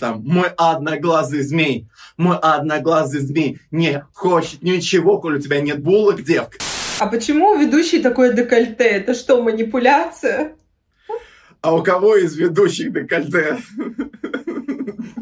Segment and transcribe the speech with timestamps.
[0.00, 6.22] там, мой одноглазый змей, мой одноглазый змей не хочет ничего, коли у тебя нет булок,
[6.22, 6.58] девка.
[6.98, 8.84] А почему у ведущей такое декольте?
[8.84, 10.56] Это что, манипуляция?
[11.60, 13.58] А у кого из ведущих декольте?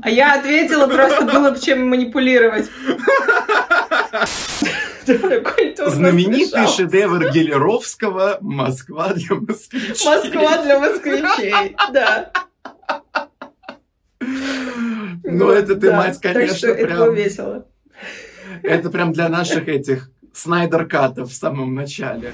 [0.01, 2.71] А я ответила, просто было бы чем манипулировать.
[5.07, 10.07] Знаменитый шедевр Гелеровского «Москва для москвичей».
[10.07, 12.31] Москва для москвичей, да.
[15.31, 17.03] Ну, это ты, мать, конечно, прям...
[17.03, 17.67] это весело.
[18.63, 22.33] Это прям для наших этих снайдер-катов в самом начале.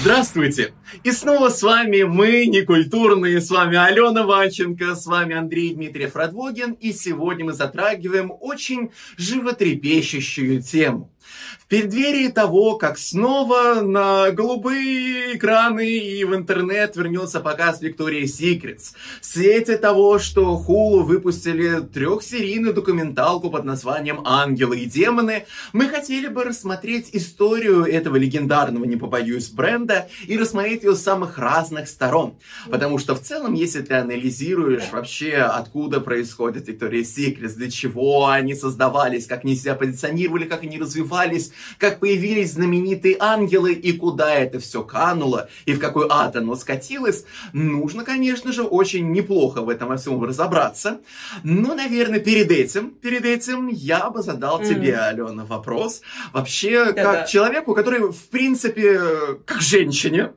[0.00, 0.72] Здравствуйте!
[1.02, 6.72] И снова с вами мы, некультурные, с вами Алена Ванченко, с вами Андрей Дмитриев Радвогин,
[6.74, 11.12] и сегодня мы затрагиваем очень животрепещущую тему.
[11.60, 18.92] В преддверии того, как снова на голубые экраны и в интернет вернется показ Виктории Секретс,
[19.20, 26.28] в свете того, что Хулу выпустили трехсерийную документалку под названием «Ангелы и демоны», мы хотели
[26.28, 32.34] бы рассмотреть историю этого легендарного, не побоюсь, бренда и рассмотреть ее с самых разных сторон.
[32.70, 38.54] Потому что в целом, если ты анализируешь вообще, откуда происходит Виктория Секретс, для чего они
[38.54, 41.35] создавались, как они себя позиционировали, как они развивались,
[41.78, 47.24] как появились знаменитые ангелы и куда это все кануло, и в какой ад оно скатилось,
[47.52, 51.00] нужно, конечно же, очень неплохо в этом во всем разобраться.
[51.42, 54.68] Но, наверное, перед этим, перед этим я бы задал mm.
[54.68, 56.02] тебе, Алена, вопрос.
[56.32, 57.26] Вообще, как да.
[57.26, 59.00] человеку, который, в принципе,
[59.44, 60.32] как женщине,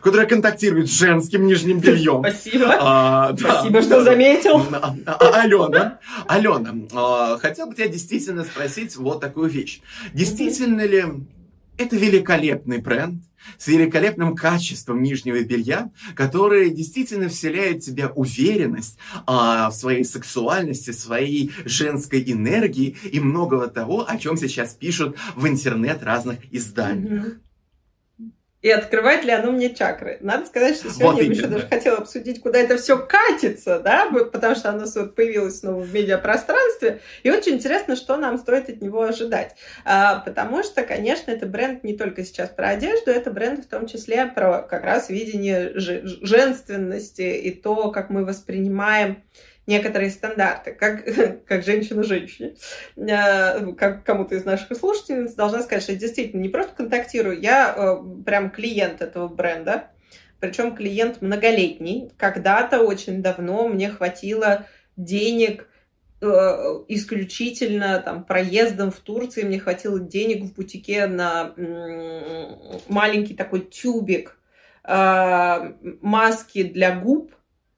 [0.00, 2.20] которая контактирует с женским нижним бельем.
[2.20, 2.76] Спасибо.
[2.80, 3.60] А, да.
[3.60, 4.62] Спасибо, что заметил.
[4.72, 9.80] А, а, Алена, Алена, а, хотел бы тебя действительно спросить вот такую вещь.
[10.12, 11.04] Действительно ли
[11.76, 13.22] это великолепный бренд
[13.58, 20.92] с великолепным качеством нижнего белья, который действительно вселяет в тебя уверенность а, в своей сексуальности,
[20.92, 27.26] своей женской энергии и многого того, о чем сейчас пишут в интернет разных изданиях.
[27.26, 27.43] Mm-hmm
[28.64, 30.16] и открывает ли оно мне чакры.
[30.22, 34.08] Надо сказать, что сегодня вот я еще даже хотела обсудить, куда это все катится, да,
[34.32, 38.80] потому что оно вот появилось снова в медиапространстве, и очень интересно, что нам стоит от
[38.80, 39.54] него ожидать.
[39.84, 43.86] А, потому что, конечно, это бренд не только сейчас про одежду, это бренд в том
[43.86, 49.22] числе про как раз видение женственности и то, как мы воспринимаем
[49.66, 51.04] некоторые стандарты, как,
[51.46, 52.54] как женщина-женщине.
[52.96, 57.74] Э, как кому-то из наших слушательниц должна сказать, что я действительно не просто контактирую, я
[57.76, 59.88] э, прям клиент этого бренда,
[60.40, 62.10] причем клиент многолетний.
[62.16, 64.66] Когда-то очень давно мне хватило
[64.96, 65.68] денег
[66.20, 66.26] э,
[66.88, 71.54] исключительно там проездом в Турции мне хватило денег в бутике на
[72.88, 74.38] маленький такой тюбик
[74.86, 77.32] маски для губ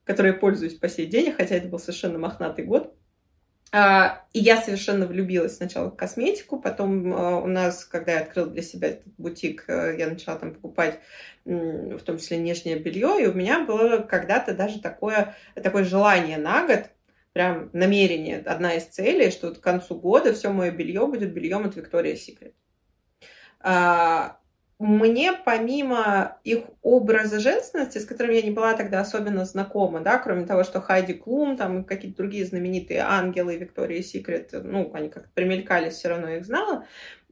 [0.06, 2.94] которой я пользуюсь по сей день, хотя это был совершенно мохнатый год.
[3.72, 8.48] А, и я совершенно влюбилась сначала в косметику, потом а, у нас, когда я открыла
[8.48, 11.00] для себя этот бутик, э, я начала там покупать
[11.44, 16.66] в том числе нижнее белье, и у меня было когда-то даже такое, такое желание на
[16.66, 16.90] год,
[17.32, 21.66] прям намерение, одна из целей, что вот к концу года все мое белье будет бельем
[21.66, 22.54] от Victoria's Secret
[24.78, 30.44] мне помимо их образа женственности, с которым я не была тогда особенно знакома, да, кроме
[30.44, 35.94] того, что Хайди Клум, там какие-то другие знаменитые ангелы Виктории Секрет, ну, они как-то примелькались,
[35.94, 36.84] все равно их знала,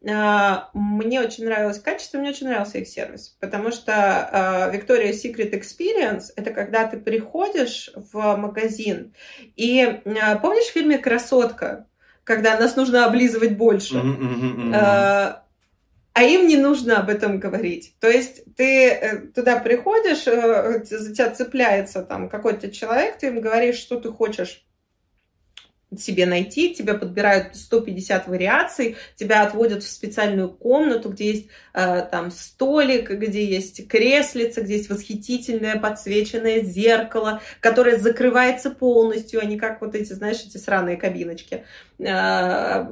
[0.08, 6.24] а, мне очень нравилось качество, мне очень нравился их сервис, потому что Виктория Secret Experience—
[6.36, 9.12] это когда ты приходишь в магазин,
[9.54, 11.86] и а, помнишь в фильме «Красотка»,
[12.24, 13.96] когда нас нужно облизывать больше?
[13.96, 15.43] Mm-hmm, mm-hmm
[16.14, 17.96] а им не нужно об этом говорить.
[17.98, 23.40] То есть ты э, туда приходишь, э, за тебя цепляется там какой-то человек, ты им
[23.40, 24.64] говоришь, что ты хочешь
[26.00, 32.30] себе найти, тебе подбирают 150 вариаций, тебя отводят в специальную комнату, где есть э, там
[32.30, 39.80] столик, где есть креслица, где есть восхитительное подсвеченное зеркало, которое закрывается полностью, а не как
[39.80, 41.64] вот эти, знаешь, эти сраные кабиночки.
[41.98, 42.84] Э,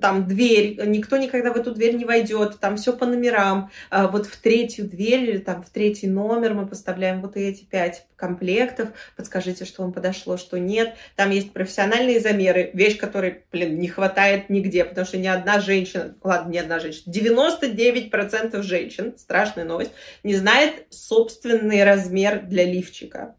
[0.00, 3.70] там дверь, никто никогда в эту дверь не войдет, там все по номерам.
[3.90, 8.06] Э, вот в третью дверь или там в третий номер мы поставляем вот эти пять
[8.16, 10.94] комплектов, подскажите, что вам подошло, что нет.
[11.16, 16.14] Там есть профессиональные замеры, вещь, которой, блин, не хватает нигде, потому что ни одна женщина,
[16.22, 19.92] ладно, не одна женщина, 99% женщин, страшная новость,
[20.22, 23.36] не знает собственный размер для лифчика.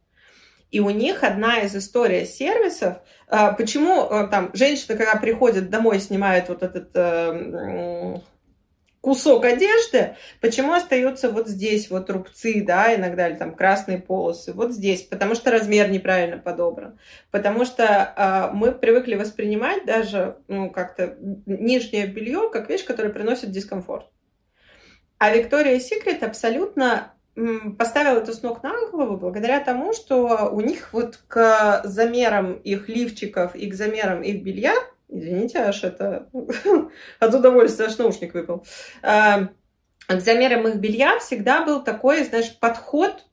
[0.72, 2.98] И у них одна из историй сервисов,
[3.28, 8.22] а, почему а, там женщина, когда приходит домой, снимает вот этот э,
[9.02, 14.72] кусок одежды, почему остаются вот здесь вот рубцы, да, иногда, или там красные полосы, вот
[14.72, 17.00] здесь, потому что размер неправильно подобран,
[17.32, 23.52] потому что э, мы привыкли воспринимать даже, ну, как-то нижнее белье как вещь, которая приносит
[23.52, 24.08] дискомфорт.
[25.18, 27.14] А Виктория Секрет абсолютно
[27.78, 32.90] поставила это с ног на голову благодаря тому, что у них вот к замерам их
[32.90, 34.74] лифчиков и к замерам их белья
[35.10, 36.30] Извините, аж это
[37.20, 38.66] от удовольствия аж наушник выпал.
[39.02, 39.50] А,
[40.08, 43.26] к замерам их белья всегда был такой, знаешь, подход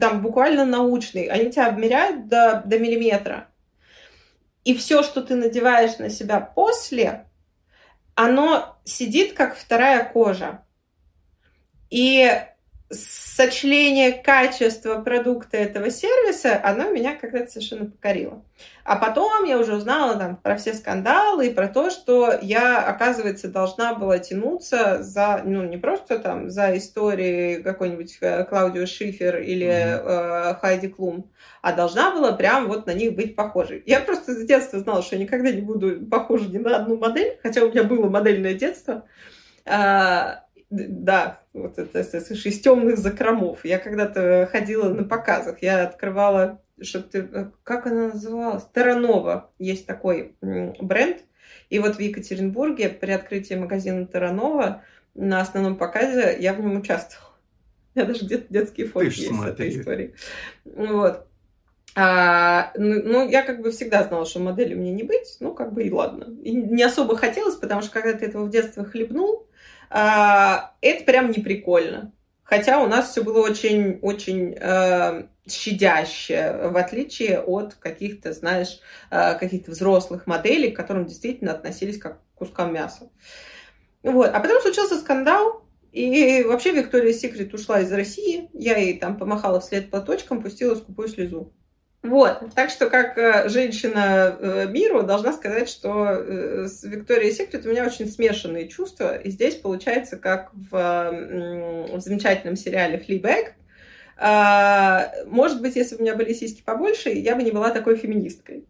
[0.00, 1.26] там буквально научный.
[1.26, 3.48] Они тебя обмеряют до, до миллиметра.
[4.64, 7.28] И все, что ты надеваешь на себя после,
[8.14, 10.64] оно сидит как вторая кожа.
[11.90, 12.30] И
[12.92, 18.44] сочленение качества продукта этого сервиса, оно меня когда-то совершенно покорило.
[18.84, 23.48] А потом я уже узнала там про все скандалы и про то, что я, оказывается,
[23.48, 29.66] должна была тянуться за, ну, не просто там за истории какой-нибудь э, Клаудио Шифер или
[29.66, 30.50] mm-hmm.
[30.50, 31.30] э, Хайди Клум,
[31.62, 33.82] а должна была прям вот на них быть похожей.
[33.86, 37.38] Я просто с детства знала, что я никогда не буду похожа ни на одну модель,
[37.42, 39.04] хотя у меня было модельное детство.
[39.64, 43.64] А, да, вот это, это из темных закромов.
[43.64, 48.64] Я когда-то ходила на показах, я открывала, что ты, как она называлась?
[48.72, 49.50] Таранова.
[49.58, 51.18] Есть такой бренд.
[51.68, 54.82] И вот в Екатеринбурге при открытии магазина Таранова
[55.14, 57.32] на основном показе я в нем участвовала.
[57.94, 60.14] У меня даже где-то детские фото есть с этой истории.
[60.64, 61.26] Вот.
[61.94, 65.74] А, ну, ну, я как бы всегда знала, что модели мне не быть, ну, как
[65.74, 66.34] бы и ладно.
[66.42, 69.46] И не особо хотелось, потому что когда ты этого в детстве хлебнул,
[69.92, 72.12] это прям не прикольно.
[72.42, 78.80] Хотя у нас все было очень-очень э, щадяще, в отличие от каких-то, знаешь,
[79.10, 83.10] э, каких-то взрослых моделей, к которым действительно относились как к кускам мяса.
[84.02, 84.28] Вот.
[84.28, 88.50] А потом случился скандал, и вообще Виктория Секрет ушла из России.
[88.52, 91.52] Я ей там помахала вслед платочком, пустила скупую слезу.
[92.02, 97.64] Вот, так что как э, женщина э, миру должна сказать, что э, с Викторией Секрет
[97.64, 99.16] у меня очень смешанные чувства.
[99.16, 103.54] И здесь получается, как в, в замечательном сериале «Флибэг»,
[104.24, 107.96] а, может быть, если бы у меня были сиськи побольше, я бы не была такой
[107.96, 108.66] феминисткой.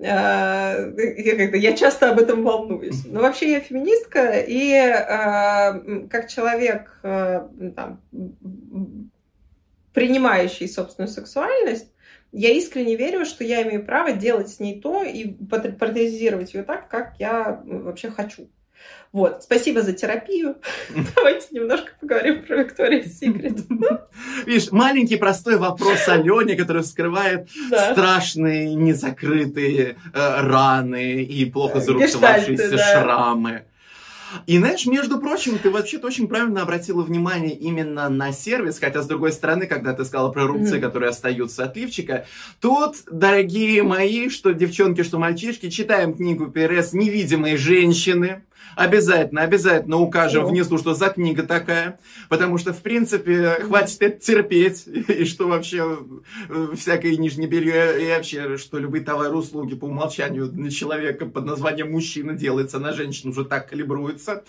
[0.00, 3.04] А, я, часто об этом волнуюсь.
[3.04, 8.00] Но вообще я феминистка, и а, как человек, там,
[9.92, 11.90] принимающий собственную сексуальность,
[12.32, 16.88] я искренне верю, что я имею право делать с ней то и протезировать ее так,
[16.88, 18.48] как я вообще хочу.
[19.12, 20.56] Вот, спасибо за терапию.
[21.16, 23.60] Давайте немножко поговорим про Викторию Секрет.
[24.46, 27.92] Видишь, маленький простой вопрос Алене, который вскрывает да.
[27.92, 33.02] страшные незакрытые э, раны и плохо зарубцевавшиеся да.
[33.02, 33.64] шрамы.
[34.46, 39.06] И знаешь, между прочим, ты вообще-то очень правильно обратила внимание именно на сервис, хотя с
[39.06, 40.80] другой стороны, когда ты сказала про рубцы, mm-hmm.
[40.80, 42.26] которые остаются от лифчика,
[42.60, 48.42] тут, дорогие мои, что девчонки, что мальчишки, читаем книгу ПРС «Невидимые женщины»,
[48.76, 50.48] Обязательно, обязательно укажем ну.
[50.50, 51.98] внизу, что за книга такая,
[52.28, 55.98] потому что, в принципе, хватит это терпеть, и что вообще
[56.48, 61.46] э, всякое нижнее белье, и вообще, что любые товары услуги по умолчанию на человека под
[61.46, 64.44] названием мужчина делается, на женщину уже так калибруется.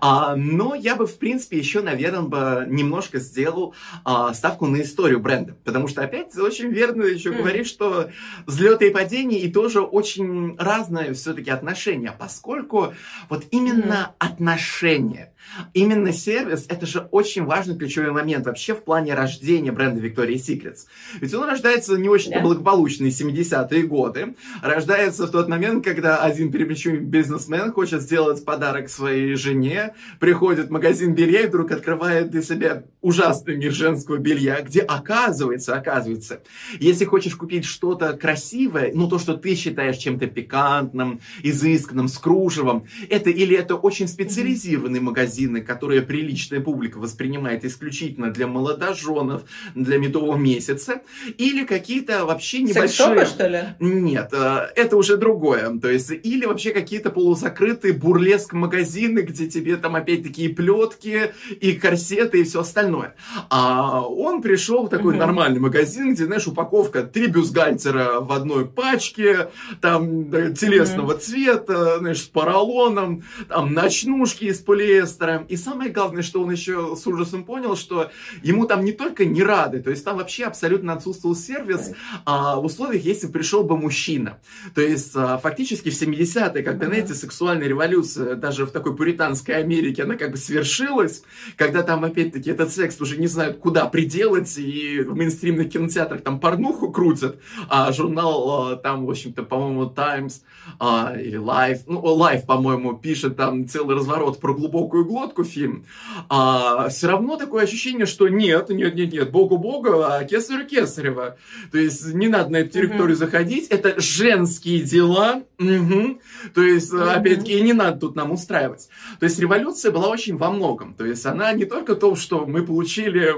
[0.00, 5.20] А, но я бы, в принципе, еще, наверное, бы немножко сделал а, ставку на историю
[5.20, 7.36] бренда, потому что, опять, очень верно еще mm.
[7.38, 8.10] говоришь, что
[8.46, 12.92] взлеты и падения, и тоже очень разное все-таки отношения, поскольку
[13.28, 15.32] вот именно отношения.
[15.74, 20.86] Именно сервис– это же очень важный ключевой момент вообще в плане рождения бренда Victoria's Secrets.
[21.20, 22.42] Ведь он рождается не очень yeah.
[22.42, 24.34] благополучные 70-е годы.
[24.62, 30.70] Рождается в тот момент, когда один переплечивый бизнесмен хочет сделать подарок своей жене, приходит в
[30.70, 36.42] магазин белья и вдруг открывает для себя ужасный мир женского белья, где оказывается, оказывается,
[36.80, 42.86] если хочешь купить что-то красивое, ну то, что ты считаешь чем-то пикантным, изысканным, с кружевом,
[43.08, 49.42] это или это очень специализированный магазин, магазины, которые приличная публика воспринимает исключительно для молодоженов,
[49.74, 51.02] для медового месяца,
[51.38, 53.26] или какие-то вообще небольшие...
[53.26, 53.60] Что ли?
[53.78, 55.78] Нет, э, это уже другое.
[55.78, 62.40] То есть, или вообще какие-то полузакрытые бурлеск-магазины, где тебе там опять такие плетки и корсеты
[62.40, 63.14] и все остальное.
[63.50, 65.20] А он пришел в такой угу.
[65.20, 71.20] нормальный магазин, где, знаешь, упаковка три бюстгальтера в одной пачке, там телесного угу.
[71.20, 75.46] цвета, знаешь, с поролоном, там ночнушки из полиэстера, Манчестера.
[75.48, 78.10] И самое главное, что он еще с ужасом понял, что
[78.42, 81.92] ему там не только не рады, то есть там вообще абсолютно отсутствовал сервис
[82.24, 84.38] а, в условиях, если пришел бы мужчина.
[84.74, 90.04] То есть а, фактически в 70-е, когда, знаете, сексуальная революция даже в такой пуританской Америке,
[90.04, 91.22] она как бы свершилась,
[91.56, 96.40] когда там опять-таки этот секс уже не знают, куда приделать, и в мейнстримных кинотеатрах там
[96.40, 100.42] порнуху крутят, а журнал а, там, в общем-то, по-моему, Times
[100.78, 105.84] а, или Life, ну, Life, по-моему, пишет там целый разворот про глубокую глотку фильм,
[106.28, 111.36] а, все равно такое ощущение, что нет, нет, нет, нет, богу богу, а кесарю кесарева.
[111.72, 113.18] То есть не надо на эту территорию mm-hmm.
[113.18, 116.20] заходить, это женские дела, угу.
[116.54, 117.12] то есть, mm-hmm.
[117.12, 118.88] опять-таки, не надо тут нам устраивать.
[119.18, 122.64] То есть революция была очень во многом, то есть она не только то, что мы
[122.64, 123.34] получили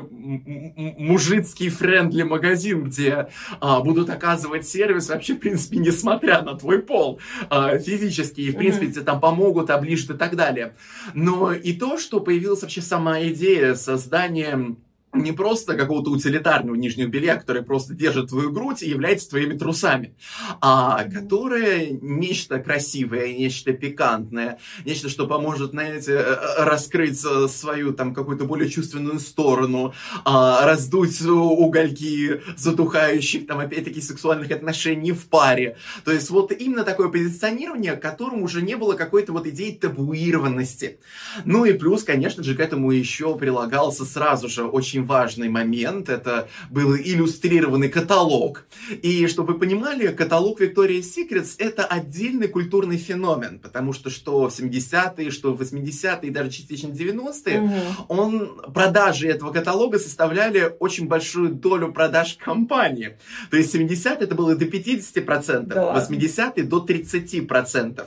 [0.98, 3.28] мужицкий френдли магазин, где
[3.60, 8.56] а, будут оказывать сервис вообще, в принципе, несмотря на твой пол а, физически, и, в
[8.56, 10.74] принципе, тебе там помогут, оближут и так далее.
[11.14, 14.76] Но и то, что появилась вообще сама идея создания
[15.12, 20.14] не просто какого-то утилитарного нижнего белья, который просто держит твою грудь и является твоими трусами,
[20.60, 28.14] а которое нечто красивое, нечто пикантное, нечто, что поможет, знаете, э, э, раскрыть свою там
[28.14, 35.76] какую-то более чувственную сторону, а, раздуть угольки затухающих там опять-таки сексуальных отношений в паре.
[36.04, 41.00] То есть вот именно такое позиционирование, которому уже не было какой-то вот идеи табуированности.
[41.44, 46.08] Ну и плюс, конечно же, к этому еще прилагался сразу же очень очень важный момент.
[46.08, 48.64] Это был иллюстрированный каталог.
[49.02, 54.52] И чтобы вы понимали, каталог Victoria's Secrets это отдельный культурный феномен, потому что что в
[54.52, 57.74] 70-е, что в 80-е и даже частично 90-е, угу.
[58.08, 63.16] он, продажи этого каталога составляли очень большую долю продаж компании.
[63.50, 65.94] То есть 70-е это было до 50%, да.
[65.94, 68.02] 80-е до 30%.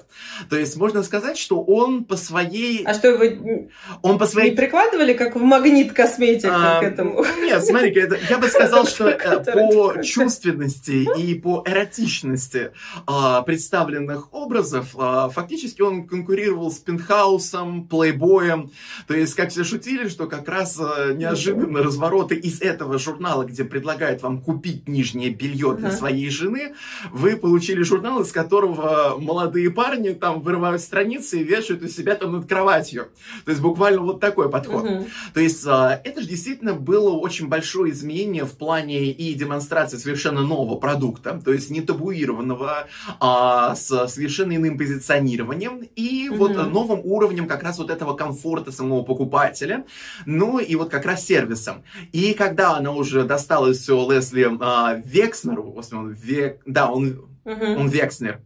[0.50, 2.84] То есть можно сказать, что он по своей...
[2.86, 3.70] А что вы
[4.02, 4.52] он по своей...
[4.52, 6.80] не прикладывали, как в магнит косметика?
[6.80, 7.26] А, к этому.
[7.42, 7.94] Нет, смотри,
[8.30, 12.72] я бы сказал, что э, по чувственности и по эротичности
[13.06, 18.72] а, представленных образов а, фактически он конкурировал с Пентхаусом, Плейбоем.
[19.08, 23.64] То есть, как все шутили, что как раз э, неожиданно развороты из этого журнала, где
[23.64, 26.76] предлагают вам купить нижнее белье для своей жены,
[27.12, 32.34] вы получили журнал, из которого молодые парни там вырывают страницы и вешают у себя там
[32.34, 33.08] над кроватью.
[33.46, 34.86] То есть, буквально вот такой подход.
[35.34, 39.98] То есть, а, это же действительно действительно было очень большое изменение в плане и демонстрации
[39.98, 42.88] совершенно нового продукта, то есть не табуированного,
[43.20, 46.38] а с совершенно иным позиционированием и mm-hmm.
[46.38, 49.86] вот новым уровнем как раз вот этого комфорта самого покупателя,
[50.26, 51.84] ну и вот как раз сервисом.
[52.12, 57.76] И когда она уже досталась все Лесли а, Векснеру, он, Век, да, он, mm-hmm.
[57.78, 58.42] он Векснер,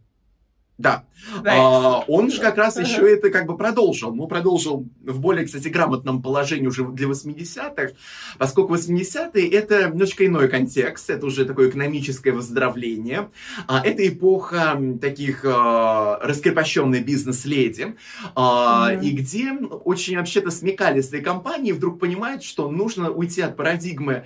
[0.78, 1.04] да.
[1.44, 4.14] А, он же как раз еще это как бы продолжил.
[4.14, 7.94] Ну, продолжил в более, кстати, грамотном положении уже для 80-х,
[8.38, 13.30] поскольку 80-е это немножко иной контекст, это уже такое экономическое выздоровление.
[13.66, 17.96] А, это эпоха таких а, раскрепощенной бизнес-леди,
[18.36, 19.02] uh-huh.
[19.02, 24.24] и где очень вообще-то смекалистые компании вдруг понимают, что нужно уйти от парадигмы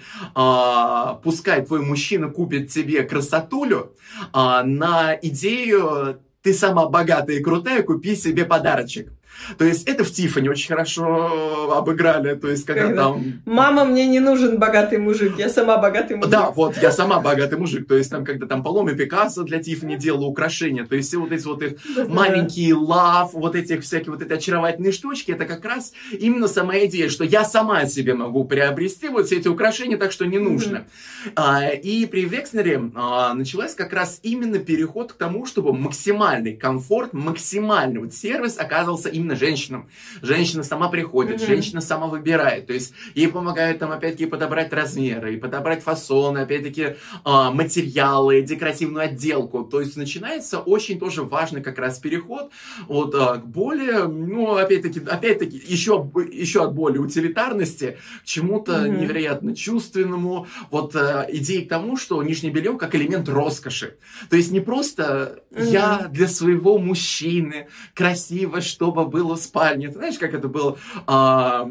[1.22, 3.94] «пускай твой мужчина купит тебе красотулю»
[4.32, 9.12] на идею ты сама богатая и крутая, купи себе подарочек.
[9.58, 12.34] То есть это в Тифане очень хорошо обыграли.
[12.34, 13.42] То есть когда, когда там...
[13.44, 16.30] Мама, мне не нужен богатый мужик, я сама богатый мужик.
[16.30, 17.88] Да, вот, я сама богатый мужик.
[17.88, 21.32] То есть там, когда там Паломе Пикассо для Тифани делала украшения, то есть все вот
[21.32, 25.64] эти вот их да, маленькие лав, вот этих всякие вот эти очаровательные штучки, это как
[25.64, 30.12] раз именно сама идея, что я сама себе могу приобрести вот все эти украшения, так
[30.12, 30.76] что не нужно.
[30.76, 31.32] Mm-hmm.
[31.36, 37.12] А, и при Векснере а, началась как раз именно переход к тому, чтобы максимальный комфорт,
[37.12, 39.88] максимальный вот сервис оказывался именно именно женщинам.
[40.20, 41.46] Женщина сама приходит, mm-hmm.
[41.46, 42.66] женщина сама выбирает.
[42.66, 49.04] То есть ей помогают там опять-таки подобрать размеры, и подобрать фасоны, опять-таки а, материалы, декоративную
[49.04, 49.64] отделку.
[49.64, 52.50] То есть начинается очень тоже важный как раз переход
[52.88, 59.00] вот, а, к более, ну, опять-таки, опять-таки, еще, еще от более утилитарности к чему-то mm-hmm.
[59.00, 60.46] невероятно чувственному.
[60.70, 63.96] Вот а, идеи к тому, что нижнее белье как элемент роскоши.
[64.28, 65.70] То есть не просто mm-hmm.
[65.70, 69.88] я для своего мужчины красиво, чтобы было в спальне.
[69.88, 70.78] Ты знаешь, как это было?
[71.06, 71.68] А,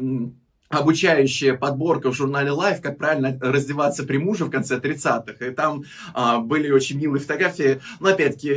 [0.72, 5.44] обучающая подборка в журнале Life, как правильно раздеваться при муже в конце 30-х.
[5.44, 5.84] И там
[6.14, 7.80] а, были очень милые фотографии.
[8.00, 8.56] Но опять-таки,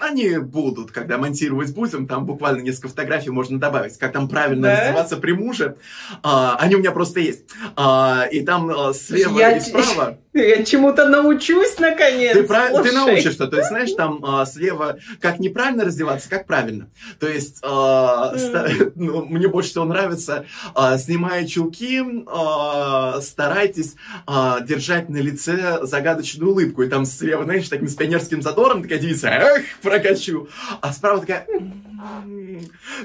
[0.00, 2.06] они будут, когда монтировать будем.
[2.06, 4.80] Там буквально несколько фотографий можно добавить, как там правильно да?
[4.80, 5.76] раздеваться при муже.
[6.22, 7.44] А, они у меня просто есть.
[7.76, 9.56] А, и там а, слева Я...
[9.56, 12.32] и справа Я чему-то научусь, наконец.
[12.32, 12.82] Ты, прав...
[12.82, 13.46] ты научишься.
[13.46, 16.90] То есть, знаешь, там а, слева, как неправильно раздеваться, как правильно.
[17.20, 18.38] То есть, mm.
[18.38, 18.68] ста...
[18.96, 23.94] ну, мне больше всего нравится, а, снимая чулки, а, старайтесь
[24.26, 26.82] а, держать на лице загадочную улыбку.
[26.82, 30.48] И там слева, знаешь, таким с пионерским задором такая девица, эх, прокачу.
[30.80, 31.46] А справа такая...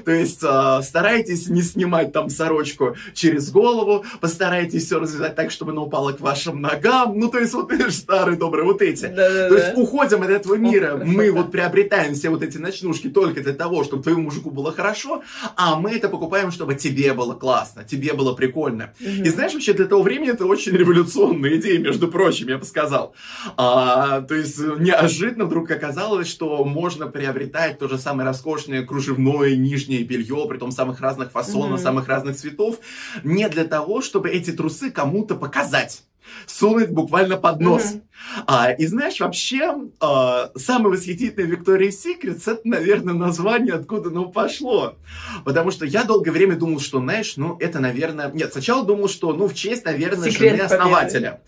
[0.04, 5.72] То есть э, старайтесь не снимать там сорочку через голову, постарайтесь все развязать так, чтобы
[5.72, 7.18] она упала к вашим ногам.
[7.18, 9.06] Ну, то есть, вот, старые добрые вот эти.
[9.06, 9.48] Да-да-да.
[9.48, 10.94] То есть, уходим от этого мира.
[10.94, 14.72] О, мы вот приобретаем все вот эти ночнушки только для того, чтобы твоему мужику было
[14.72, 15.22] хорошо,
[15.56, 18.92] а мы это покупаем, чтобы тебе было классно, тебе было прикольно.
[19.00, 19.24] Угу.
[19.24, 23.14] И знаешь, вообще для того времени это очень революционная идея, между прочим, я бы сказал.
[23.56, 30.02] А, то есть, неожиданно вдруг оказалось, что можно приобретать то же самое роскошное кружевное нижнее
[30.02, 31.82] белье, при том самых разных фасонов, mm-hmm.
[31.84, 32.80] самых разных цветов,
[33.22, 36.02] не для того, чтобы эти трусы кому-то показать
[36.46, 37.84] сунуть буквально под нос.
[37.84, 38.02] Mm-hmm.
[38.46, 44.96] А, и знаешь, вообще, а, самый восхитительный Victoria's Secret, это, наверное, название, откуда оно пошло.
[45.44, 48.30] Потому что я долгое время думал, что, знаешь, ну, это, наверное...
[48.32, 51.40] Нет, сначала думал, что, ну, в честь, наверное, Секрет жены основателя.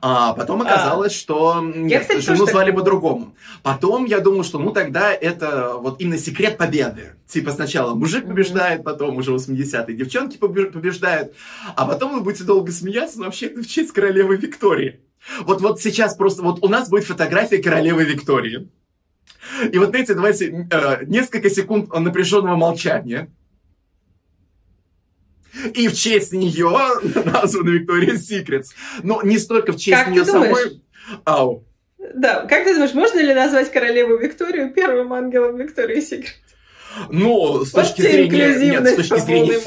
[0.00, 1.16] А потом оказалось, а.
[1.16, 3.34] что нет, кстати, жену звали по-другому.
[3.62, 7.14] Потом я думал, что, ну, тогда это вот именно секрет победы.
[7.26, 11.34] Типа сначала мужик побеждает, потом уже 80-е девчонки побеждают,
[11.76, 15.00] а потом вы будете долго смеяться, но вообще это в честь королевы Виктории.
[15.40, 18.68] Вот, вот сейчас просто, вот у нас будет фотография королевы Виктории.
[19.72, 23.30] И вот эти, давайте, э, несколько секунд напряженного молчания.
[25.74, 26.70] И в честь нее
[27.24, 28.72] названа Виктория Секретс.
[29.02, 30.82] Но не столько в честь как нее самой.
[31.24, 31.64] Ау.
[32.14, 36.40] Да, как ты думаешь, можно ли назвать королеву Викторию первым ангелом Виктории Секрет?
[37.08, 38.56] Ну, с точки зрения...
[38.56, 39.60] Нет, с точки зрения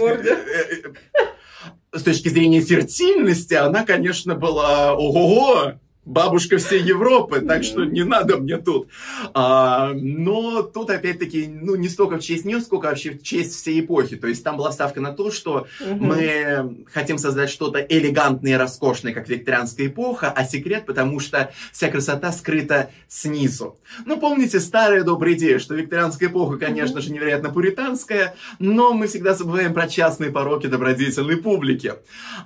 [1.93, 5.73] с точки зрения фертильности, она, конечно, была ого-го
[6.05, 8.89] бабушка всей Европы, так что не надо мне тут.
[9.33, 13.79] А, но тут опять-таки, ну, не столько в честь нее, сколько вообще в честь всей
[13.79, 14.17] эпохи.
[14.17, 16.05] То есть там была ставка на то, что угу.
[16.05, 21.89] мы хотим создать что-то элегантное и роскошное, как викторианская эпоха, а секрет, потому что вся
[21.89, 23.77] красота скрыта снизу.
[24.05, 27.01] Ну, помните старая добрая идея, что викторианская эпоха, конечно угу.
[27.01, 31.93] же, невероятно пуританская, но мы всегда забываем про частные пороки добродетельной публики.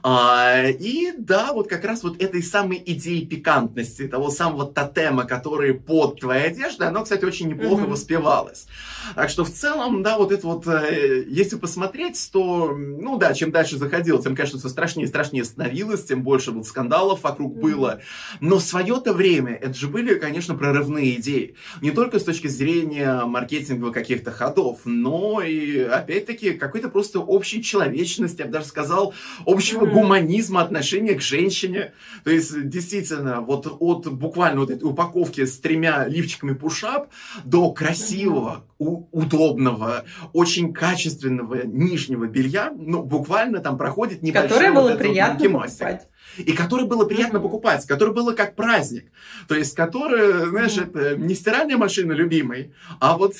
[0.03, 5.23] А, и да, вот как раз вот этой самой идеи пика пикантности того самого тотема,
[5.23, 7.89] который под твоей одеждой, оно, кстати, очень неплохо mm-hmm.
[7.89, 8.67] воспевалось.
[9.15, 13.51] Так что в целом, да, вот это вот, э, если посмотреть, то, ну да, чем
[13.51, 17.61] дальше заходил, тем, конечно, все страшнее и страшнее становилось, тем больше вот скандалов вокруг mm-hmm.
[17.61, 18.01] было.
[18.41, 21.55] Но свое-то время это же были, конечно, прорывные идеи.
[21.81, 28.41] Не только с точки зрения маркетинговых каких-то ходов, но и, опять-таки, какой-то просто общей человечности,
[28.41, 29.13] я бы даже сказал,
[29.45, 29.91] общего mm-hmm.
[29.91, 31.93] гуманизма отношения к женщине.
[32.25, 37.09] То есть, действительно, вот от буквально вот этой упаковки с тремя лифчиками пушап
[37.43, 44.89] до красивого, у, удобного, очень качественного нижнего белья, ну, буквально там проходит небольшой Которое было
[44.89, 46.07] вот приятно покупать.
[46.37, 47.41] И который было приятно mm-hmm.
[47.41, 49.11] покупать, который было как праздник.
[49.47, 50.99] То есть, который, знаешь, mm-hmm.
[50.99, 53.33] это не стиральная машина любимой, а вот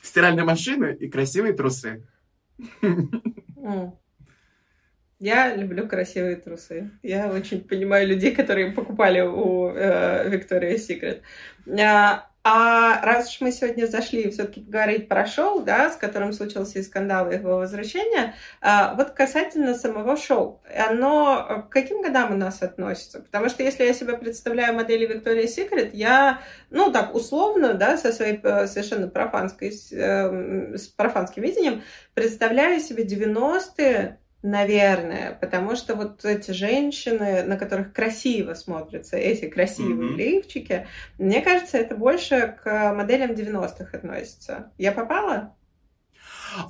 [0.00, 2.06] стиральная машина и красивые трусы.
[2.80, 3.92] Mm.
[5.18, 6.90] Я люблю красивые трусы.
[7.02, 11.22] Я очень понимаю людей, которые покупали у э, Victoria's Secret.
[11.82, 16.78] А, а раз уж мы сегодня зашли все-таки поговорить про шоу, да, с которым случился
[16.78, 22.62] и скандал его возвращения, а, вот касательно самого шоу, оно к каким годам у нас
[22.62, 23.20] относится?
[23.20, 28.12] Потому что если я себе представляю модели Victoria's Secret, я, ну так условно, да, со
[28.12, 31.82] своей э, совершенно профанской, э, с профанским видением,
[32.14, 40.12] представляю себе 90-е, Наверное, потому что вот эти женщины, на которых красиво смотрятся эти красивые
[40.12, 40.16] mm-hmm.
[40.16, 40.86] лифчики,
[41.18, 44.72] мне кажется, это больше к моделям 90-х относится.
[44.78, 45.56] Я попала?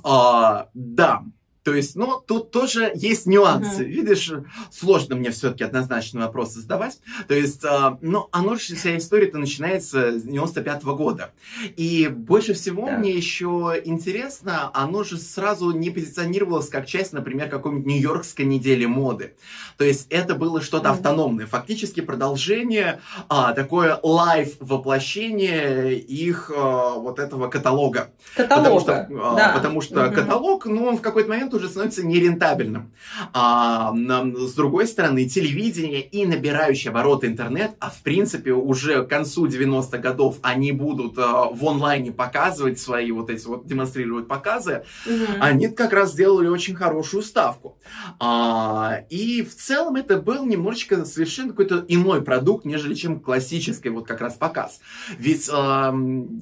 [0.03, 1.23] А, да,
[1.67, 3.83] то есть, ну, тут тоже есть нюансы.
[3.83, 3.89] Uh-huh.
[3.89, 4.31] Видишь,
[4.71, 6.99] сложно мне все-таки однозначно вопрос задавать.
[7.27, 11.31] То есть, э, ну, оно же вся история-то начинается с 95 -го года.
[11.75, 12.97] И больше всего да.
[12.97, 19.35] мне еще интересно, оно же сразу не позиционировалось как часть, например, какой-нибудь нью-йоркской недели моды.
[19.77, 20.93] То есть, это было что-то uh-huh.
[20.93, 21.47] автономное.
[21.47, 28.11] Фактически продолжение, а, такое live воплощение их а, вот этого каталога.
[28.37, 29.51] Каталога, потому что, а, да.
[29.53, 30.13] Потому что uh-huh.
[30.13, 32.91] каталог, ну, он в какой-то момент уже становится нерентабельным.
[33.33, 39.47] А, с другой стороны, телевидение и набирающий обороты интернет, а в принципе уже к концу
[39.47, 45.25] 90-х годов они будут а, в онлайне показывать свои вот эти вот, демонстрировать показы, угу.
[45.39, 47.77] они как раз сделали очень хорошую ставку.
[48.19, 54.07] А, и в целом это был немножечко совершенно какой-то иной продукт, нежели чем классический вот
[54.07, 54.79] как раз показ.
[55.17, 55.93] Ведь а,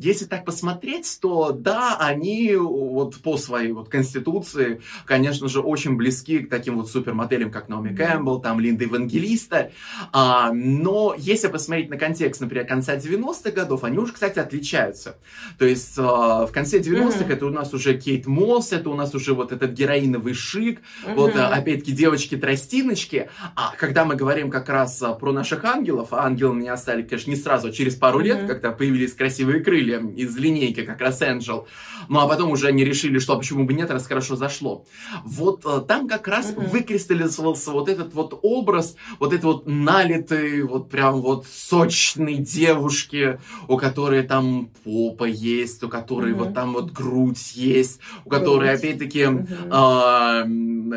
[0.01, 6.39] если так посмотреть, то да, они вот по своей вот конституции, конечно же, очень близки
[6.39, 9.71] к таким вот супермоделям, как Наоми Кэмпбелл, там Линда Евангелиста,
[10.11, 15.17] а, но если посмотреть на контекст, например, конца 90-х годов, они уже, кстати, отличаются.
[15.57, 17.33] То есть а, в конце 90-х mm-hmm.
[17.33, 21.15] это у нас уже Кейт Мосс, это у нас уже вот этот героиновый шик, mm-hmm.
[21.15, 26.25] вот а, опять-таки девочки-тростиночки, а когда мы говорим как раз а, про наших ангелов, а
[26.25, 28.23] ангелы меня стали, конечно, не сразу, а через пару mm-hmm.
[28.23, 31.67] лет, когда появились красивые крылья из линейки, как раз Angel,
[32.09, 34.84] ну а потом уже они решили, что почему бы нет, раз хорошо зашло.
[35.23, 36.69] Вот а, там как раз mm-hmm.
[36.69, 43.77] выкристаллизовался вот этот вот образ, вот это вот налитый, вот прям вот сочной девушки, у
[43.77, 46.37] которой там попа есть, у которой mm-hmm.
[46.37, 49.69] вот там вот грудь есть, у которой опять-таки mm-hmm.
[49.71, 50.45] а,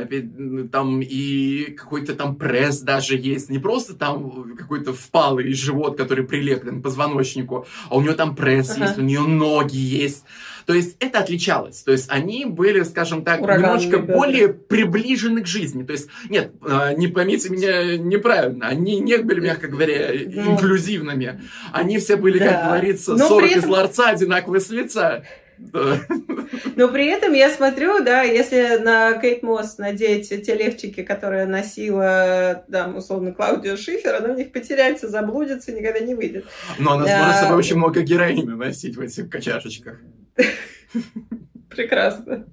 [0.01, 6.24] опять, там и какой-то там пресс даже есть, не просто там какой-то впалый живот, который
[6.24, 8.83] прилеплен к позвоночнику, а у нее там пресс uh-huh.
[8.83, 10.24] есть, у нее ноги есть.
[10.69, 11.83] То есть это отличалось.
[11.83, 14.15] То есть они были, скажем так, Ураганные немножко бедра.
[14.15, 15.83] более приближены к жизни.
[15.83, 21.41] То есть, нет, а, не поймите меня неправильно, они не были, мягко говоря, ну, инклюзивными.
[21.73, 22.53] Они все были, да.
[22.53, 23.61] как говорится, Но 40 этом...
[23.63, 25.25] из ларца, одинаковые с лица.
[25.57, 32.63] Но при этом я смотрю, да, если на Кейт Мосс надеть те левчики, которые носила,
[32.71, 36.45] там, условно, Клаудио Шифер, она в них потеряется, заблудится, никогда не выйдет.
[36.79, 39.99] Но она сможет с собой очень много героина носить в этих качашечках.
[41.68, 42.46] Прекрасно.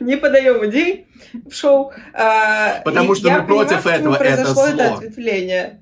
[0.00, 1.92] Не подаем идей в шоу.
[2.12, 4.66] А, Потому что мы против этого, это зло.
[4.66, 5.80] это ответвление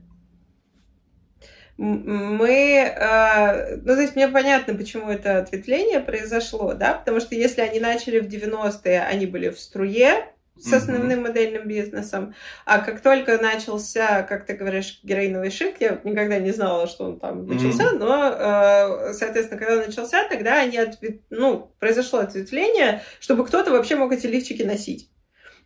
[1.77, 7.63] мы, э, ну, то есть мне понятно, почему это ответвление произошло, да, потому что если
[7.63, 10.27] они начали в 90-е, они были в струе
[10.59, 11.29] с основным mm-hmm.
[11.29, 16.87] модельным бизнесом, а как только начался, как ты говоришь, героиновый шик, я никогда не знала,
[16.87, 17.99] что он там начался, mm-hmm.
[17.99, 21.23] но, э, соответственно, когда он начался, тогда они ответ...
[21.31, 25.11] ну, произошло ответвление, чтобы кто-то вообще мог эти лифчики носить.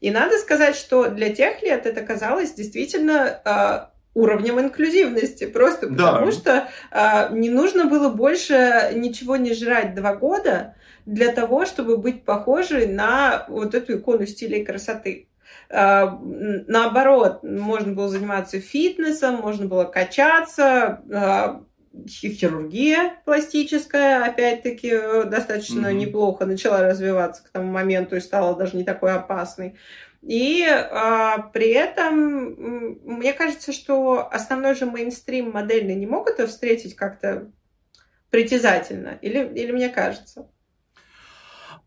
[0.01, 6.13] И надо сказать, что для тех лет это казалось действительно э, уровнем инклюзивности, просто да.
[6.13, 10.75] потому что а, не нужно было больше ничего не жрать два года
[11.07, 15.29] для того, чтобы быть похожей на вот эту икону стиля и красоты.
[15.71, 21.63] А, наоборот, можно было заниматься фитнесом, можно было качаться, а,
[22.07, 24.91] хирургия пластическая, опять-таки,
[25.27, 25.95] достаточно mm-hmm.
[25.95, 29.77] неплохо начала развиваться к тому моменту и стала даже не такой опасной.
[30.23, 36.97] И а, при этом мне кажется, что основной же мейнстрим модельный не мог это встретить
[36.97, 37.53] как-то
[38.31, 39.19] притязательно.
[39.23, 40.51] Или, или мне кажется?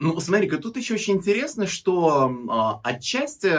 [0.03, 3.51] Ну, смотри-ка, тут еще очень интересно, что э, отчасти,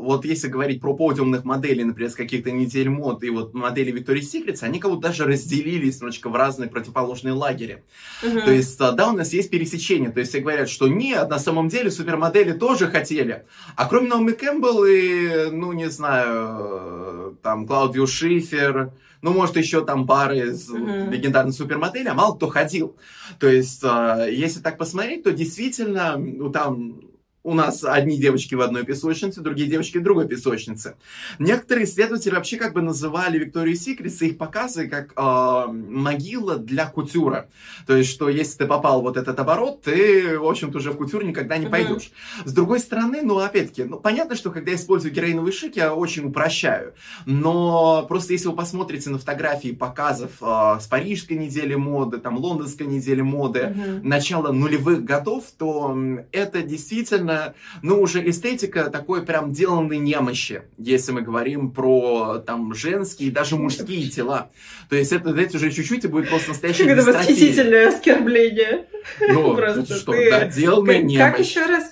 [0.00, 4.22] вот если говорить про подиумных моделей, например, с каких-то недель мод и вот модели Victoria's
[4.32, 7.82] Secret, они как будто даже разделились немножечко в разные противоположные лагеря.
[8.22, 8.46] Uh-huh.
[8.46, 10.10] То есть, да, у нас есть пересечение.
[10.10, 13.44] То есть, все говорят, что нет, на самом деле супермодели тоже хотели.
[13.76, 18.90] А кроме Наоми Кэмпбелл и, ну, не знаю, там, Клаудио Шифер,
[19.22, 21.10] ну, может, еще там пары из mm-hmm.
[21.10, 22.96] легендарной супермодели, а мало кто ходил.
[23.38, 27.00] То есть, а, если так посмотреть, то действительно, ну, там
[27.42, 30.96] у нас одни девочки в одной песочнице, другие девочки в другой песочнице.
[31.38, 36.86] Некоторые исследователи вообще как бы называли Викторию Секретс и их показы как э, могила для
[36.86, 37.48] кутюра.
[37.86, 40.96] То есть, что если ты попал в вот этот оборот, ты, в общем-то, уже в
[40.96, 42.10] кутюр никогда не пойдешь.
[42.10, 42.48] Uh-huh.
[42.48, 46.26] С другой стороны, ну, опять-таки, ну, понятно, что когда я использую героиновый шик, я очень
[46.26, 46.94] упрощаю.
[47.26, 52.86] Но просто если вы посмотрите на фотографии показов э, с Парижской недели моды, там, Лондонской
[52.86, 54.00] недели моды, uh-huh.
[54.02, 55.98] начала нулевых годов, то
[56.30, 62.74] это действительно наверное, ну, уже эстетика такой прям деланной немощи, если мы говорим про там
[62.74, 64.50] женские и даже мужские тела.
[64.88, 68.86] То есть это, знаете, уже чуть-чуть и будет просто настоящее Это восхитительное оскорбление.
[69.20, 71.18] Ну, это что, да, деланная немощь.
[71.18, 71.89] Как еще раз?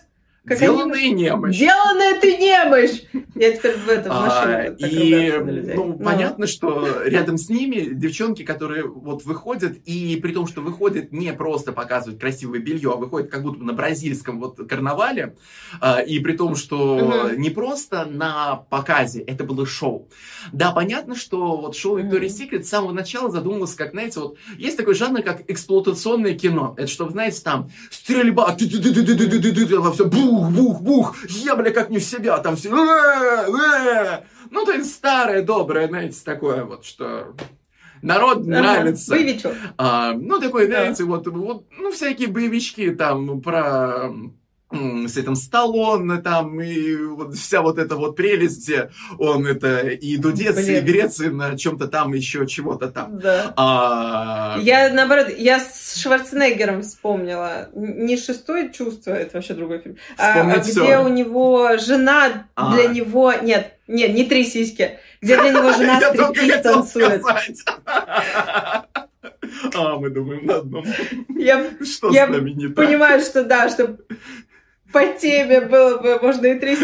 [0.49, 1.11] Как Деланная они...
[1.13, 1.59] немощь.
[1.59, 3.03] Деланная ты немощь!
[3.35, 5.33] Я теперь в этом а, И,
[5.75, 6.05] ну, Но...
[6.05, 11.33] понятно, что рядом с ними девчонки, которые вот выходят, и при том, что выходят не
[11.35, 15.37] просто показывать красивое белье, а выходят как будто на бразильском вот карнавале,
[15.81, 17.37] а, и при том, что угу.
[17.37, 20.09] не просто на показе, это было шоу.
[20.53, 22.39] Да, понятно, что вот шоу Victoria's.
[22.39, 26.75] Secret с самого начала задумывалось, как, знаете, вот есть такой жанр, как эксплуатационное кино.
[26.77, 28.55] Это чтобы, знаете, там стрельба,
[29.95, 32.70] все, бу, бух-бух-бух, я, бля, как не в себя, там все,
[34.51, 37.35] ну, то есть старое, доброе, знаете, такое вот, что
[38.03, 39.11] народ ага, нравится.
[39.11, 39.53] Боевичок.
[39.77, 40.83] А, ну, такой, да.
[40.83, 44.11] знаете, вот, вот, ну, всякие боевички там про
[44.71, 50.17] с этим Сталлоне там, и вот вся вот эта вот прелесть, где он это и
[50.19, 50.77] Дудец, Блин.
[50.77, 53.19] и Греции на чем-то там еще чего-то там.
[53.19, 53.55] Да.
[53.57, 54.59] А...
[54.61, 57.71] Я, наоборот, я с Шварценеггером вспомнила.
[57.75, 59.97] Не «Шестое чувство», это вообще другой фильм.
[60.19, 62.75] А, а где у него жена а.
[62.75, 63.33] для него...
[63.33, 64.99] Нет, нет, не три сиськи.
[65.23, 67.23] Где для него жена стриптиз танцует.
[69.75, 70.85] А, мы думаем на одном.
[71.31, 73.97] Я, что я с нами не понимаю, что да, что
[74.92, 76.77] по теме было бы, можно и три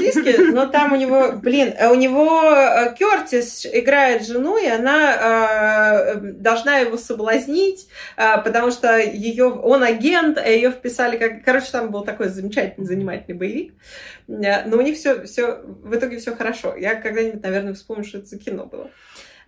[0.52, 6.16] но там у него, блин, э, у него э, Кертис играет жену, и она э,
[6.20, 11.44] должна его соблазнить, э, потому что ее, он агент, а ее вписали как...
[11.44, 13.74] Короче, там был такой замечательный, занимательный боевик.
[14.28, 16.76] Э, но у них все, все, в итоге все хорошо.
[16.76, 18.90] Я когда-нибудь, наверное, вспомню, что это за кино было.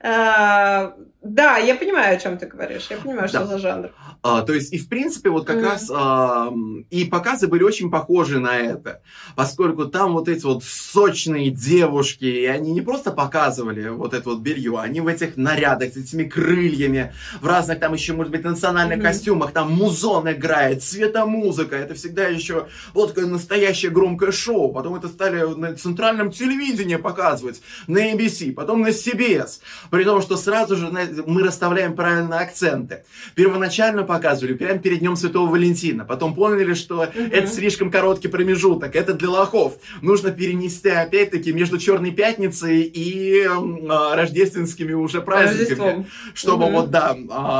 [0.00, 2.86] А, да, я понимаю, о чем ты говоришь.
[2.90, 3.46] Я понимаю, что да.
[3.46, 3.90] за жанр.
[4.22, 5.62] А, то есть, и в принципе, вот как mm.
[5.62, 6.52] раз а,
[6.90, 9.02] и показы были очень похожи на это,
[9.34, 14.40] поскольку там вот эти вот сочные девушки, и они не просто показывали вот это вот
[14.40, 18.98] белье, они в этих нарядах, с этими крыльями, в разных там еще, может быть, национальных
[18.98, 19.02] mm-hmm.
[19.02, 24.72] костюмах, там музон играет, цветомузыка, это всегда еще вот такое настоящее громкое шоу.
[24.72, 29.60] Потом это стали на центральном телевидении показывать, на ABC, потом на CBS.
[29.90, 30.90] При том, что сразу же
[31.26, 33.04] мы расставляем правильно акценты.
[33.34, 36.04] Первоначально показывали прямо перед Днем Святого Валентина.
[36.04, 37.10] Потом поняли, что угу.
[37.30, 39.74] это слишком короткий промежуток, это для лохов.
[40.02, 46.06] Нужно перенести опять-таки между Черной Пятницей и э, рождественскими уже праздниками.
[46.34, 46.72] Чтобы угу.
[46.72, 47.16] вот, да,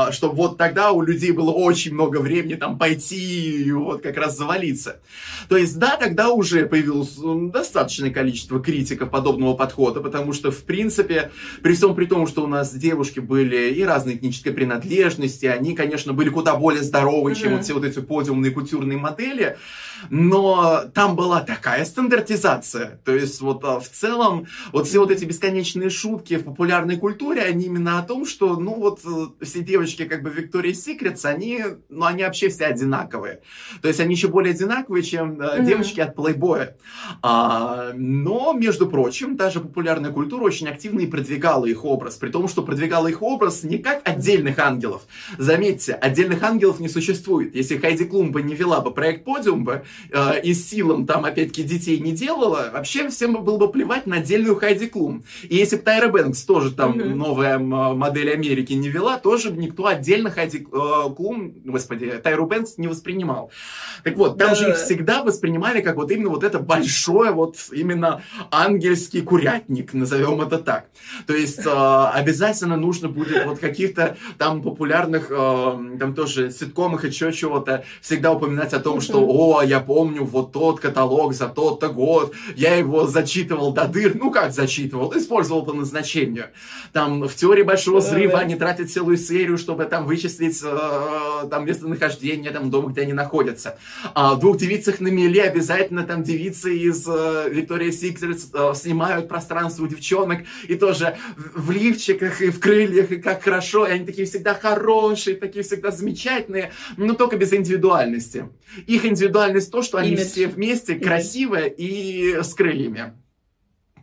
[0.09, 4.17] э, чтобы вот тогда у людей было очень много времени там пойти и вот как
[4.17, 4.99] раз завалиться.
[5.49, 7.15] То есть, да, тогда уже появилось
[7.51, 12.47] достаточное количество критиков подобного подхода, потому что, в принципе, при всем при том, что у
[12.47, 17.39] нас девушки были и разной этнической принадлежности, они, конечно, были куда более здоровые, mm-hmm.
[17.39, 19.57] чем вот все вот эти подиумные кутюрные модели,
[20.09, 25.25] но там была такая стандартизация, то есть вот а, в целом вот все вот эти
[25.25, 30.05] бесконечные шутки в популярной культуре, они именно о том, что, ну вот э, все девочки
[30.05, 33.41] как бы Victoria's Secrets, они, ну они вообще все одинаковые,
[33.81, 35.65] то есть они еще более одинаковые, чем mm-hmm.
[35.65, 36.73] девочки от Playboy.
[37.21, 42.47] А, но, между прочим, даже популярная культура очень активно и продвигала их образ, при том,
[42.47, 45.03] что продвигала их образ не как отдельных ангелов.
[45.37, 47.55] Заметьте, отдельных ангелов не существует.
[47.55, 51.99] Если Хайди Клумба не вела бы проект Подиум бы, э, и силам там, опять-таки, детей
[51.99, 55.23] не делала, вообще всем было бы плевать на отдельную Хайди Клум.
[55.43, 57.13] И если бы Тайра Бэнкс тоже там mm-hmm.
[57.13, 62.77] новая модель Америки не вела, тоже бы никто отдельно Хайди э, Клум, господи, Тайру Бэнкс
[62.77, 63.51] не воспринимал.
[64.03, 64.55] Так вот, там да.
[64.55, 68.21] же их всегда воспринимали как вот именно вот это большое, вот именно
[68.51, 70.85] ангельский курятник, назовем это так.
[71.25, 77.11] То есть э, обязательно нужно будет вот каких-то там популярных, э, там тоже ситкомах и
[77.11, 82.33] чего-то всегда упоминать о том, что, о, я помню вот тот каталог за тот-то год,
[82.55, 86.47] я его зачитывал до дыр, ну как зачитывал, использовал по назначению.
[86.93, 92.51] Там в теории Большого Взрыва они тратят целую серию, чтобы там вычислить э, там местонахождение
[92.51, 93.77] там дома, где они находятся.
[94.13, 99.27] А в двух девицах на меле обязательно там девицы из э, Victoria's Secret э, снимают
[99.27, 104.05] пространство у девчонок и тоже в лифчиках и в крыльях, и как хорошо, и они
[104.05, 108.49] такие всегда хорошие, такие всегда замечательные, но только без индивидуальности.
[108.85, 110.25] Их индивидуальность то, что они Имидж.
[110.25, 113.13] все вместе красивые и с крыльями.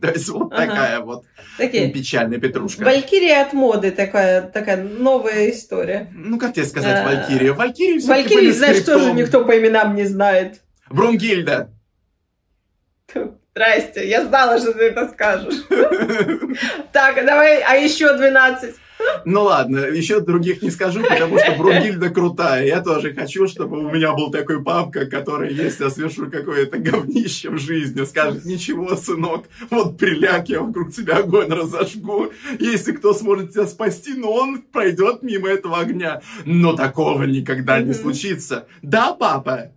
[0.01, 0.65] То есть вот ага.
[0.65, 1.25] такая вот
[1.57, 1.91] Такие.
[1.91, 2.83] печальная петрушка.
[2.83, 6.11] Валькирия от моды такая, такая новая история.
[6.13, 7.05] Ну, как тебе сказать, а...
[7.05, 7.53] Валькирия?
[7.53, 10.61] Валькирия Валькирия, знаешь, тоже никто по именам не знает.
[10.89, 11.71] Брунгильда.
[13.55, 15.63] Здрасте, я знала, что ты это скажешь.
[16.91, 18.75] Так, давай, а еще 12.
[19.25, 22.65] Ну ладно, еще других не скажу, потому что Брунгильда крутая.
[22.65, 27.49] Я тоже хочу, чтобы у меня был такой папка, который, если я совершу какое-то говнище
[27.49, 32.31] в жизни, скажет, ничего, сынок, вот приляг, я вокруг тебя огонь разожгу.
[32.59, 36.21] Если кто сможет тебя спасти, но он пройдет мимо этого огня.
[36.45, 38.67] Но такого никогда не случится.
[38.83, 39.71] Да, папа?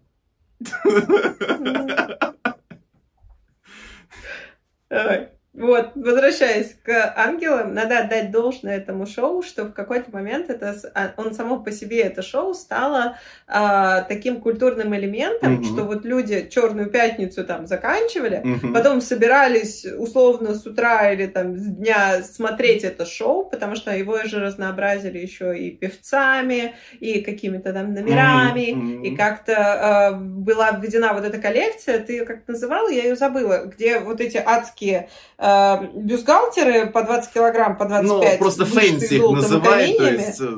[4.91, 5.38] Давай.
[5.59, 11.13] Вот, возвращаясь к ангелам, надо отдать должное этому шоу, что в какой-то момент это, а,
[11.17, 13.17] он само по себе, это шоу, стало
[13.49, 15.65] а, таким культурным элементом, mm-hmm.
[15.65, 18.73] что вот люди Черную пятницу там заканчивали, mm-hmm.
[18.73, 24.23] потом собирались условно с утра или там с дня смотреть это шоу, потому что его
[24.25, 29.03] же разнообразили еще и певцами, и какими-то там номерами, mm-hmm.
[29.07, 33.99] и как-то а, была введена вот эта коллекция, ты как называла, я ее забыла, где
[33.99, 35.09] вот эти адские
[35.49, 38.07] э, бюстгальтеры по 20 килограмм, по 25.
[38.07, 40.41] Ну, просто fancy их называют, то есть...
[40.41, 40.57] Э,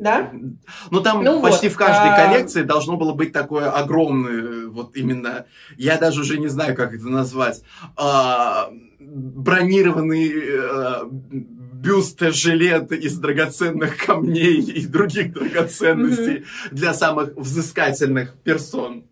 [0.00, 0.30] да?
[0.90, 2.16] Ну, там ну, почти вот, в каждой а...
[2.16, 5.46] коллекции должно было быть такое огромное, вот именно,
[5.76, 7.62] я даже уже не знаю, как это назвать,
[7.96, 8.70] а,
[9.00, 11.08] бронированный а,
[11.78, 16.68] бюст, жилет из драгоценных камней и других драгоценностей mm-hmm.
[16.72, 19.04] для самых взыскательных персон.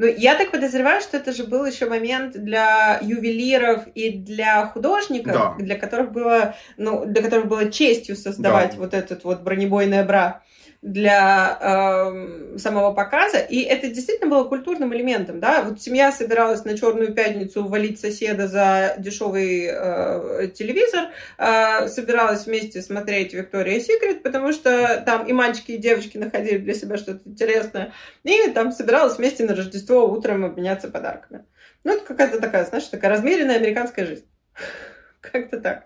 [0.00, 5.34] Ну, я так подозреваю, что это же был еще момент для ювелиров и для художников,
[5.34, 5.54] да.
[5.58, 8.78] для которых было, ну, для которых было честью создавать да.
[8.78, 10.40] вот этот вот бронебойное бра
[10.82, 16.76] для э, самого показа, и это действительно было культурным элементом, да, вот семья собиралась на
[16.76, 24.52] Черную пятницу валить соседа за дешевый э, телевизор, э, собиралась вместе смотреть Виктория Секрет, потому
[24.52, 27.92] что там и мальчики, и девочки находили для себя что-то интересное,
[28.24, 31.44] и там собиралась вместе на Рождество утром обменяться подарками.
[31.84, 34.26] Ну, это какая-то такая, знаешь, такая размеренная американская жизнь.
[35.20, 35.84] Как-то так.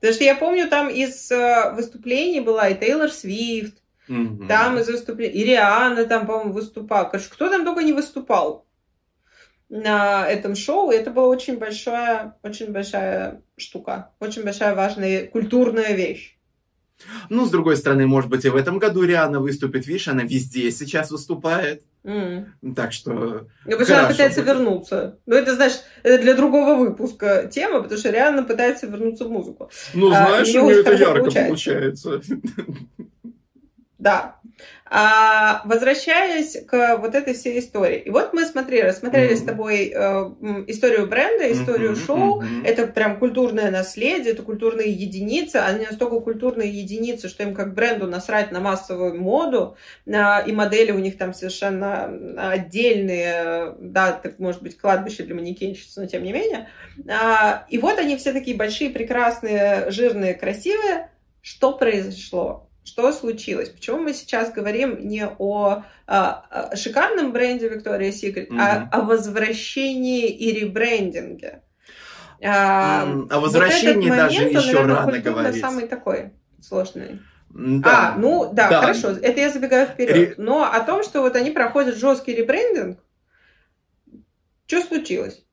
[0.00, 4.46] Потому что я помню, там из э, выступлений была и Тейлор Свифт, Угу.
[4.48, 5.34] Там из выступлений.
[5.34, 7.10] И Риана там, по-моему, выступал.
[7.10, 8.66] Короче, кто там только не выступал
[9.68, 10.90] на этом шоу.
[10.90, 14.10] И это была очень большая, очень большая штука.
[14.20, 16.36] Очень большая, важная культурная вещь.
[17.30, 19.86] Ну, с другой стороны, может быть, и в этом году Риана выступит.
[19.86, 21.82] Видишь, она везде сейчас выступает.
[22.04, 22.46] Mm.
[22.74, 23.12] Так что...
[23.64, 24.48] Ну, потому что она пытается будет.
[24.48, 25.18] вернуться.
[25.26, 29.70] Ну, это, значит, это для другого выпуска тема, потому что Риана пытается вернуться в музыку.
[29.94, 32.10] Ну, знаешь, а, у нее это ярко получается.
[32.10, 32.20] получается.
[34.02, 34.34] Да.
[34.84, 38.00] А, возвращаясь к вот этой всей истории.
[38.00, 39.36] И вот мы смотрели, рассмотрели mm-hmm.
[39.36, 39.94] с тобой э,
[40.66, 42.06] историю бренда, историю mm-hmm.
[42.06, 42.42] шоу.
[42.42, 42.66] Mm-hmm.
[42.66, 45.56] Это прям культурное наследие, это культурные единицы.
[45.56, 49.76] Они настолько культурные единицы, что им как бренду насрать на массовую моду.
[50.04, 53.76] Э, и модели у них там совершенно отдельные.
[53.78, 56.68] Да, так может быть кладбище для манекенщиц, но тем не менее.
[57.06, 61.08] Э, и вот они все такие большие, прекрасные, жирные, красивые.
[61.40, 62.68] Что произошло?
[62.84, 63.68] Что случилось?
[63.68, 68.58] Почему мы сейчас говорим не о, о шикарном бренде Victoria's Secret, mm-hmm.
[68.58, 71.62] а о возвращении и ребрендинге?
[72.44, 75.60] А, о возвращении вот даже момент, еще он, наверное, рано говорить.
[75.60, 77.20] самый такой сложный.
[77.50, 78.14] Да.
[78.14, 80.16] А, ну да, да, хорошо, это я забегаю вперед.
[80.16, 80.34] Ре...
[80.38, 82.98] Но о том, что вот они проходят жесткий ребрендинг,
[84.66, 85.44] что случилось?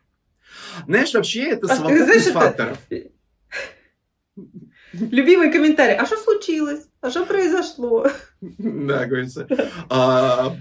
[0.88, 2.78] Знаешь, вообще это а, совокупность факторов.
[2.89, 3.10] Это...
[4.94, 5.96] Любимый комментарий.
[5.96, 6.88] А что случилось?
[7.01, 8.07] А что произошло?
[8.41, 9.47] Да, говорится.
[9.89, 10.56] А,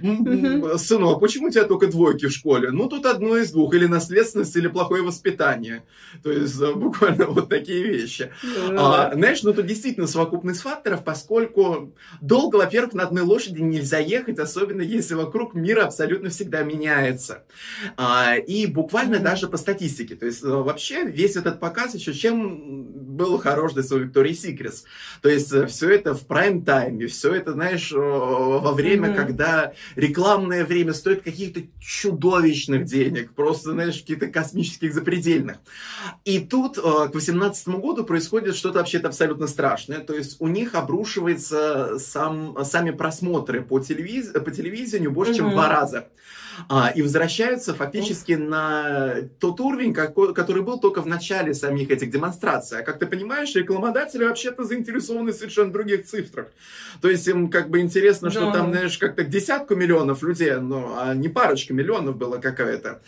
[0.79, 2.71] сынок, почему у тебя только двойки в школе?
[2.71, 3.73] Ну, тут одно из двух.
[3.75, 5.85] Или наследственность, или плохое воспитание.
[6.23, 8.33] То есть, э, буквально вот такие вещи.
[8.77, 14.41] А, знаешь, ну, тут действительно совокупность факторов, поскольку долго, во-первых, на одной лошади нельзя ехать,
[14.41, 17.45] особенно если вокруг мира абсолютно всегда меняется.
[17.97, 20.17] А, и буквально даже по статистике.
[20.17, 22.89] То есть, э, вообще, весь этот показ еще чем
[23.19, 24.75] был хорош для своего Victoria's Secret.
[25.23, 29.17] То есть, э, все это в прайм-тайме, все это, знаешь, во время, mm-hmm.
[29.17, 35.59] когда рекламное время стоит каких-то чудовищных денег, просто, знаешь, каких-то космических запредельных.
[36.25, 40.75] И тут э, к 2018 году происходит что-то вообще-то абсолютно страшное, то есть у них
[40.75, 44.29] обрушивается сам, сами просмотры по, телевиз...
[44.33, 45.37] по телевидению больше, mm-hmm.
[45.37, 46.09] чем в два раза
[46.69, 52.11] а, и возвращаются фактически на тот уровень, какой, который был только в начале самих этих
[52.11, 52.81] демонстраций.
[52.81, 56.49] А как ты понимаешь, рекламодатели вообще-то заинтересованы в совершенно других цифрах.
[57.01, 58.53] То есть им как бы интересно, что да.
[58.53, 63.01] там, знаешь, как-то десятку миллионов людей, ну, а не парочка миллионов было какая-то.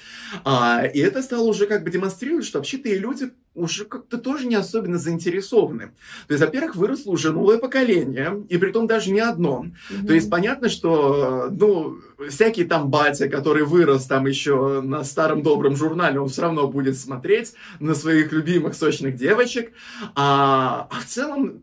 [0.44, 4.46] А, и это стало уже как бы демонстрировать, что вообще-то и люди уже как-то тоже
[4.46, 5.92] не особенно заинтересованы.
[6.28, 9.66] То есть, во-первых, выросло уже новое поколение, и при том даже не одно.
[9.90, 10.06] Mm-hmm.
[10.06, 15.74] То есть, понятно, что, ну, всякий там батя, который вырос там еще на старом добром
[15.74, 19.72] журнале, он все равно будет смотреть на своих любимых сочных девочек.
[20.14, 21.62] А, а в целом,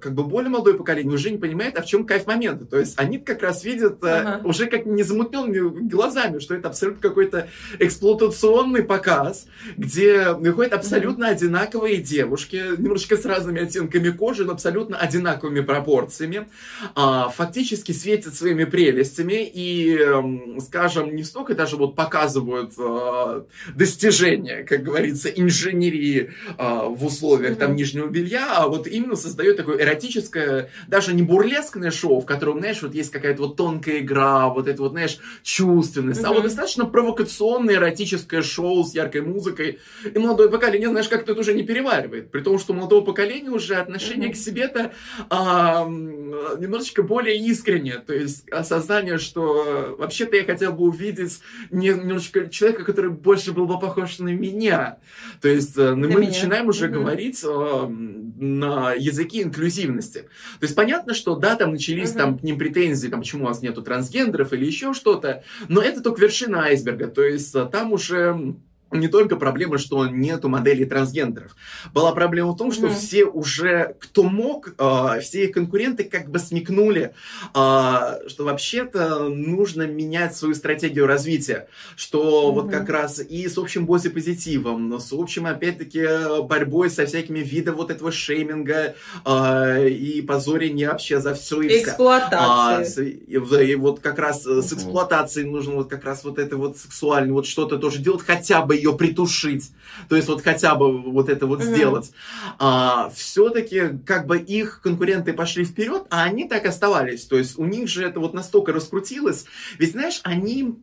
[0.00, 2.64] как бы более молодое поколение уже не понимает, а в чем кайф момента.
[2.64, 4.44] То есть, они как раз видят uh-huh.
[4.44, 7.48] уже как незамутненными глазами, что это абсолютно какой-то
[7.80, 14.98] эксплуатационный показ, где выходит абсолютно абсолютно одинаковые девушки, немножечко с разными оттенками кожи, но абсолютно
[14.98, 16.48] одинаковыми пропорциями,
[16.94, 23.44] а, фактически светят своими прелестями и, эм, скажем, не столько даже вот показывают а,
[23.74, 29.82] достижения, как говорится, инженерии а, в условиях там нижнего белья, а вот именно создает такое
[29.82, 34.68] эротическое, даже не бурлескное шоу, в котором, знаешь, вот есть какая-то вот тонкая игра, вот
[34.68, 40.50] это вот, знаешь, чувственность, а вот достаточно провокационное эротическое шоу с яркой музыкой, и молодое
[40.50, 42.32] поколение, знаешь, как-то это уже не переваривает.
[42.32, 44.32] При том, что у молодого поколения уже отношение mm-hmm.
[44.32, 44.92] к себе-то
[45.30, 47.98] а, немножечко более искреннее.
[47.98, 51.38] То есть осознание, что вообще-то я хотел бы увидеть
[51.70, 54.98] не, немножечко человека, который больше был бы похож на меня.
[55.40, 56.28] То есть э, на мы меня.
[56.30, 56.90] начинаем уже mm-hmm.
[56.90, 60.22] говорить а, на языке инклюзивности.
[60.58, 62.18] То есть понятно, что да, там начались mm-hmm.
[62.18, 66.00] там к ним претензии, там, почему у нас нету трансгендеров или еще что-то, но это
[66.00, 67.06] только вершина айсберга.
[67.06, 68.56] То есть э, там уже
[68.90, 71.54] не только проблема, что нету моделей трансгендеров.
[71.92, 72.94] Была проблема в том, что mm-hmm.
[72.94, 77.12] все уже, кто мог, э, все их конкуренты как бы смекнули,
[77.54, 81.68] э, что вообще-то нужно менять свою стратегию развития.
[81.96, 82.20] Что
[82.50, 82.54] mm-hmm.
[82.54, 87.90] вот как раз и с общим боди-позитивом, с общим, опять-таки, борьбой со всякими видами вот
[87.90, 93.22] этого шейминга э, и позорения вообще за все и Эксплуатации.
[93.26, 94.62] А, и, и вот как раз mm-hmm.
[94.62, 98.62] с эксплуатацией нужно вот как раз вот это вот сексуально, вот что-то тоже делать, хотя
[98.62, 99.70] бы ее притушить,
[100.08, 101.74] то есть вот хотя бы вот это вот mm-hmm.
[101.74, 102.12] сделать,
[102.58, 107.64] а, все-таки как бы их конкуренты пошли вперед, а они так оставались, то есть у
[107.64, 109.44] них же это вот настолько раскрутилось,
[109.78, 110.74] ведь знаешь, они,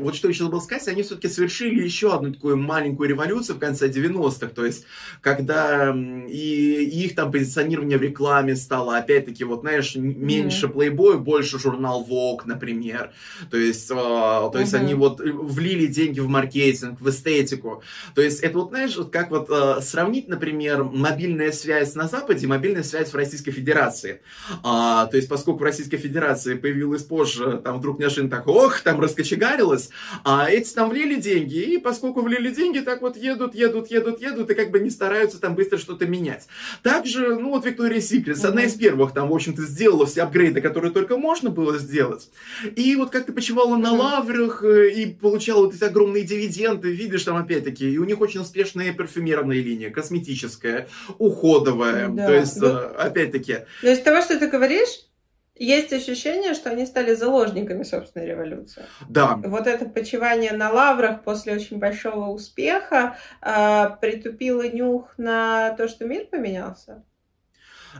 [0.00, 3.88] вот что еще забыл сказать, они все-таки совершили еще одну такую маленькую революцию в конце
[3.88, 4.86] 90-х, то есть
[5.20, 5.94] когда
[6.28, 11.18] и, и их там позиционирование в рекламе стало, опять-таки, вот знаешь, меньше mm-hmm.
[11.18, 13.12] больше журнал Vogue, например,
[13.50, 14.60] то есть, э, то mm-hmm.
[14.60, 17.82] есть они вот влили деньги в маркетинг, в эстетику, эстетику.
[18.14, 22.44] То есть это вот, знаешь, вот как вот э, сравнить, например, мобильная связь на Западе
[22.44, 24.20] и мобильная связь в Российской Федерации.
[24.62, 29.00] А, то есть поскольку в Российской Федерации появилась позже, там вдруг неожиданно так, ох, там
[29.00, 29.90] раскочегарилось,
[30.24, 34.50] а эти там влили деньги, и поскольку влили деньги, так вот едут, едут, едут, едут,
[34.50, 36.46] и как бы не стараются там быстро что-то менять.
[36.82, 40.92] Также, ну вот Виктория Секретс, одна из первых там, в общем-то, сделала все апгрейды, которые
[40.92, 42.28] только можно было сделать.
[42.76, 47.24] И вот как ты почивала на лаврах э, и получала вот эти огромные дивиденды, видишь,
[47.24, 52.08] там опять-таки, и у них очень успешная парфюмерная линия, косметическая, уходовая.
[52.08, 52.26] Да.
[52.26, 53.58] То есть, ну, опять-таки...
[53.82, 55.06] Но из того, что ты говоришь,
[55.54, 58.84] есть ощущение, что они стали заложниками собственной революции.
[59.08, 59.38] Да.
[59.44, 66.06] Вот это почивание на лаврах после очень большого успеха э, притупило нюх на то, что
[66.06, 67.04] мир поменялся.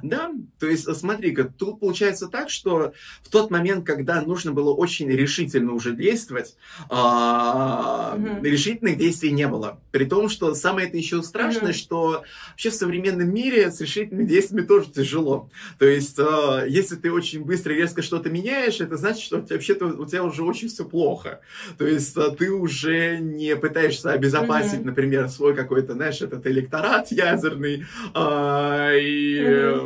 [0.02, 5.08] Да, то есть смотри-ка, тут получается так, что в тот момент, когда нужно было очень
[5.10, 6.56] решительно уже действовать,
[6.88, 8.42] угу.
[8.42, 9.80] решительных действий не было.
[9.90, 11.78] При том, что самое это еще страшное, угу.
[11.78, 15.50] что вообще в современном мире с решительными действиями тоже тяжело.
[15.78, 19.86] То есть, а, если ты очень быстро и резко что-то меняешь, это значит, что вообще-то
[19.86, 21.40] у тебя уже очень все плохо.
[21.78, 24.86] То есть, а, ты уже не пытаешься обезопасить, угу.
[24.86, 27.84] например, свой какой-то, знаешь, этот электорат ядерный,
[28.14, 29.81] а, и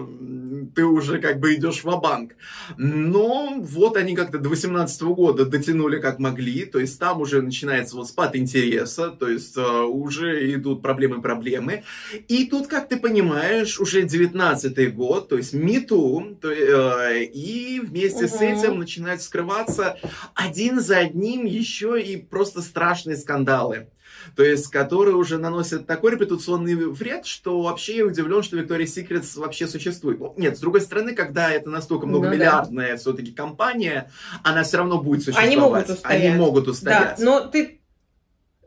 [0.75, 2.33] ты уже как бы идешь в банк
[2.77, 7.97] Но вот они как-то до 18 года дотянули как могли, то есть там уже начинается
[7.97, 11.85] вот спад интереса, то есть uh, уже идут проблемы-проблемы.
[12.29, 18.37] И тут, как ты понимаешь, уже 19 год, то есть МИТУ, uh, и вместе угу.
[18.37, 19.99] с этим начинают скрываться
[20.35, 23.89] один за одним еще и просто страшные скандалы
[24.35, 29.25] то есть которые уже наносят такой репутационный вред, что вообще я удивлен, что Victoria's Secret
[29.39, 30.19] вообще существует.
[30.19, 32.97] Ну, нет, с другой стороны, когда это настолько многомиллиардная ну, да.
[32.99, 34.11] все-таки компания,
[34.43, 35.49] она все равно будет существовать.
[35.49, 36.25] Они могут устоять.
[36.25, 37.19] Они могут устоять.
[37.19, 37.81] Да, но ты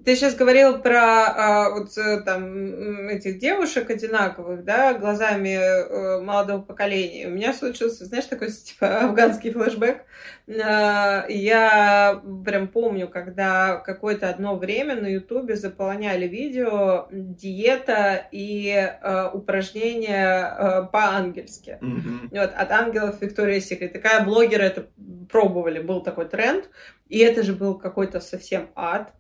[0.10, 6.64] ты сейчас говорил про а, вот э, там этих девушек одинаковых, да, глазами э, молодого
[6.64, 7.28] поколения.
[7.28, 10.04] У меня случился, знаешь, такой типа афганский флешбэк.
[10.48, 19.30] Э, я прям помню, когда какое-то одно время на Ютубе заполоняли видео диета и э,
[19.32, 21.78] упражнения э, по-ангельски.
[21.80, 22.30] Mm-hmm.
[22.32, 23.94] Вот, от ангелов Виктория Секрет.
[23.94, 24.88] Такая блогеры это
[25.30, 26.68] пробовали, был такой тренд.
[27.10, 29.14] И это же был какой-то совсем ад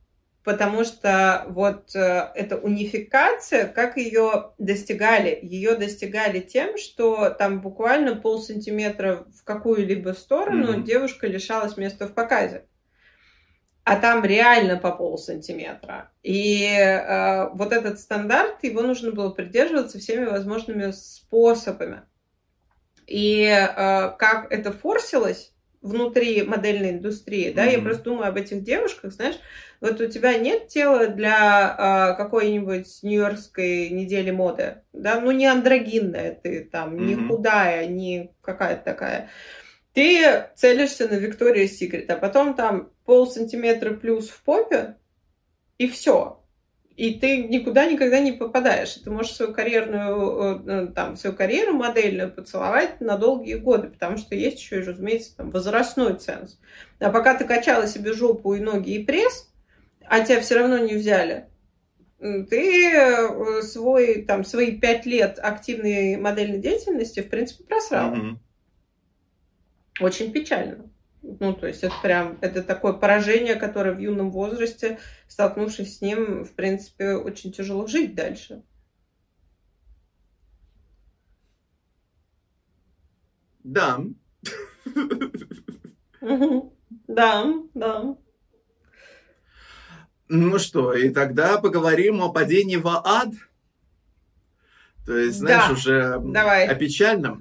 [0.49, 5.37] потому что вот э, эта унификация, как ее достигали?
[5.43, 10.83] Ее достигали тем, что там буквально пол сантиметра в какую-либо сторону mm-hmm.
[10.85, 12.65] девушка лишалась места в показе.
[13.83, 16.09] А там реально по пол сантиметра.
[16.23, 22.01] И э, вот этот стандарт, его нужно было придерживаться всеми возможными способами.
[23.05, 23.67] И э,
[24.17, 27.71] как это форсилось, внутри модельной индустрии, да, mm-hmm.
[27.71, 29.39] я просто думаю об этих девушках, знаешь,
[29.79, 36.33] вот у тебя нет тела для э, какой-нибудь нью-йоркской недели моды, да, ну не андрогинная
[36.33, 37.05] ты там, mm-hmm.
[37.05, 39.29] не худая, не какая-то такая.
[39.93, 44.95] Ты целишься на Виктория Секрет, а потом там пол сантиметра плюс в попе,
[45.77, 46.38] и все
[46.99, 48.95] и ты никуда никогда не попадаешь.
[48.95, 54.35] Ты можешь свою карьерную, э, там, свою карьеру модельную поцеловать на долгие годы, потому что
[54.35, 56.59] есть еще, разумеется, там, возрастной ценз.
[56.99, 59.49] А пока ты качала себе жопу и ноги и пресс,
[60.05, 61.47] а тебя все равно не взяли,
[62.19, 68.13] ты э, свой, там, свои пять лет активной модельной деятельности, в принципе, просрал.
[68.13, 68.35] Mm-hmm.
[70.01, 70.89] Очень печально.
[71.21, 76.45] Ну, то есть это прям, это такое поражение, которое в юном возрасте, столкнувшись с ним,
[76.45, 78.63] в принципе, очень тяжело жить дальше.
[83.63, 83.99] Да.
[87.07, 88.15] Да, да.
[90.27, 93.29] Ну что, и тогда поговорим о падении в ад.
[95.05, 95.73] То есть, знаешь, да.
[95.73, 96.67] уже Давай.
[96.67, 97.39] о печальном.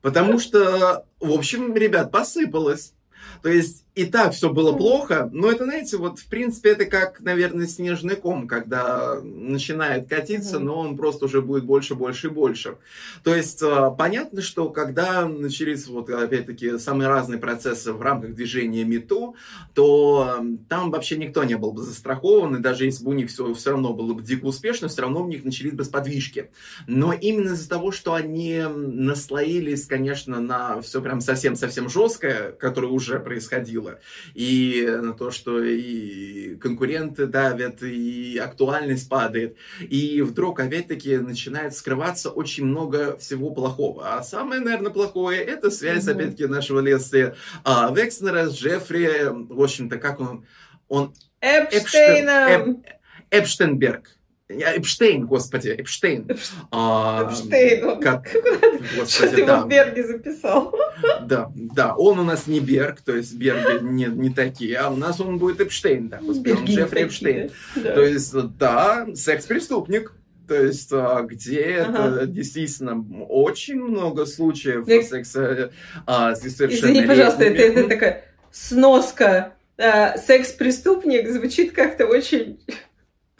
[0.00, 2.94] Потому что, в общем, ребят, посыпалось.
[3.42, 7.20] То есть и так все было плохо, но это, знаете, вот в принципе это как,
[7.20, 12.76] наверное, снежный ком, когда начинает катиться, но он просто уже будет больше, больше и больше.
[13.24, 18.84] То есть а, понятно, что когда начались вот опять-таки самые разные процессы в рамках движения
[18.84, 19.34] МИТУ,
[19.74, 23.52] то там вообще никто не был бы застрахован, и даже если бы у них все,
[23.54, 26.50] все равно было бы дико успешно, все равно у них начались бы сподвижки.
[26.86, 33.09] Но именно из-за того, что они наслоились, конечно, на все прям совсем-совсем жесткое, которое уже
[33.18, 34.00] происходило, было.
[34.34, 39.56] И на то, что и конкуренты давят, и актуальность падает.
[39.80, 44.16] И вдруг, опять-таки, начинает скрываться очень много всего плохого.
[44.16, 46.12] А самое, наверное, плохое, это связь, mm-hmm.
[46.12, 47.34] опять-таки, нашего леса
[47.64, 50.46] а, Векснера с Джеффри, в общем-то, как он...
[50.88, 52.82] он Эпштейном!
[52.82, 54.16] Эп, Эпштенберг.
[54.50, 56.28] Эпштейн, господи, Эпштейн.
[56.70, 58.00] А, Эпштейн.
[58.00, 58.28] Как,
[58.96, 59.56] господи, ты да.
[59.56, 60.74] его в Берге записал.
[61.22, 64.96] Да, да, он у нас не Берг, то есть Берги не, не такие, а у
[64.96, 67.50] нас он будет Эпштейн, да, господи, он Джеффри Эпштейн.
[67.76, 67.94] Да.
[67.94, 70.12] То есть, да, секс-преступник.
[70.48, 72.16] То есть, а, где ага.
[72.16, 75.00] это действительно очень много случаев Я...
[75.04, 75.70] секса
[76.06, 79.52] а, с Извини, пожалуйста, это, это такая сноска.
[79.78, 82.58] А, секс-преступник звучит как-то очень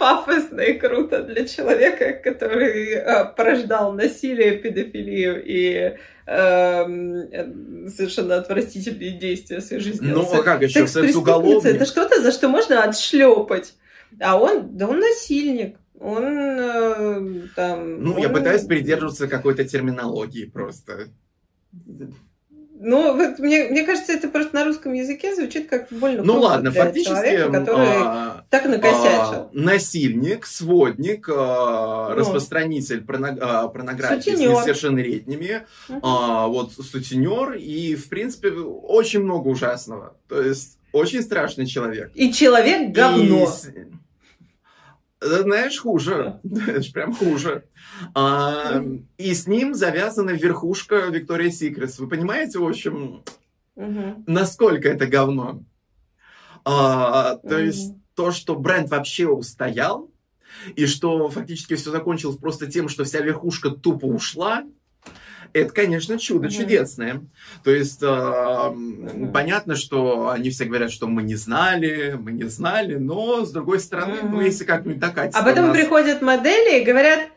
[0.00, 5.96] пафосно и круто для человека, который э, порождал насилие, педофилию и
[6.26, 6.84] э,
[7.88, 10.10] совершенно отвратительные действия в своей жизни.
[10.10, 10.86] Ну, а как еще?
[10.88, 11.66] Секс-уголовник?
[11.66, 13.74] Это что-то, за что можно отшлепать.
[14.18, 15.76] А он, да он насильник.
[16.00, 18.02] Он э, там...
[18.02, 18.18] Ну, он...
[18.18, 21.08] я пытаюсь придерживаться какой-то терминологии просто.
[22.82, 26.72] Ну, вот мне, мне кажется, это просто на русском языке звучит как больно Ну ладно,
[26.72, 29.02] фактически человека, который а, так накосячил.
[29.02, 32.14] А, насильник, сводник, а, ну.
[32.14, 34.56] распространитель порно, а, порнографии сутенер.
[34.56, 36.00] с несовершеннолетними, угу.
[36.02, 40.16] а, вот сутенер и, в принципе, очень много ужасного.
[40.26, 42.10] То есть, очень страшный человек.
[42.14, 43.44] И человек говно.
[43.44, 43.90] И,
[45.20, 46.40] знаешь, хуже.
[46.42, 47.64] Знаешь, прям хуже.
[48.14, 48.82] А,
[49.18, 51.98] и с ним завязана верхушка Виктория Секретс.
[51.98, 53.22] Вы понимаете, в общем,
[53.74, 54.24] угу.
[54.26, 55.62] насколько это говно?
[56.64, 57.62] А, то угу.
[57.62, 60.10] есть то, что бренд вообще устоял,
[60.74, 64.64] и что фактически все закончилось просто тем, что вся верхушка тупо ушла,
[65.52, 66.50] это, конечно, чудо mm-hmm.
[66.50, 67.22] чудесное.
[67.64, 69.32] То есть э, mm-hmm.
[69.32, 73.80] понятно, что они все говорят, что мы не знали, мы не знали, но с другой
[73.80, 74.28] стороны, mm-hmm.
[74.28, 75.40] ну если как-нибудь докатиться.
[75.40, 75.76] А потом нас...
[75.76, 77.28] приходят модели и говорят,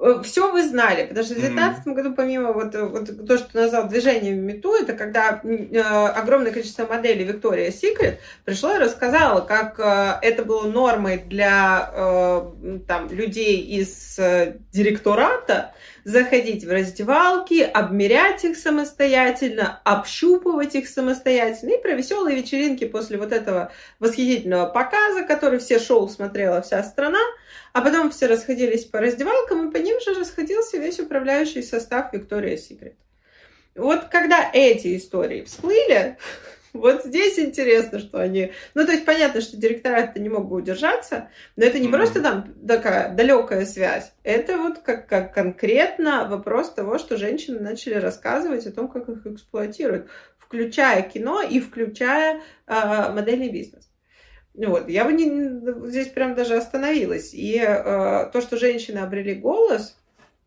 [0.00, 1.94] Э, все вы знали, потому что в 2019 mm-hmm.
[1.94, 7.26] году, помимо вот, вот то, что назвал движением Мету, это когда э, огромное количество моделей
[7.26, 14.18] Victoria's Secret пришло и рассказало, как э, это было нормой для э, там, людей из
[14.18, 15.72] э, директората
[16.08, 23.30] заходить в раздевалки, обмерять их самостоятельно, общупывать их самостоятельно и про веселые вечеринки после вот
[23.30, 27.18] этого восхитительного показа, который все шоу смотрела вся страна,
[27.74, 32.62] а потом все расходились по раздевалкам, и по ним же расходился весь управляющий состав Victoria's
[32.70, 32.94] Secret.
[33.74, 36.16] Вот когда эти истории всплыли,
[36.72, 38.52] вот здесь интересно, что они...
[38.74, 41.92] Ну, то есть понятно, что директора-то не мог бы удержаться, но это не mm-hmm.
[41.92, 44.12] просто там такая далекая связь.
[44.22, 49.26] Это вот как, как конкретно вопрос того, что женщины начали рассказывать о том, как их
[49.26, 50.08] эксплуатируют,
[50.38, 53.88] включая кино и включая э, модельный бизнес.
[54.54, 54.88] Вот.
[54.88, 57.32] Я бы не, здесь прям даже остановилась.
[57.32, 59.96] И э, то, что женщины обрели голос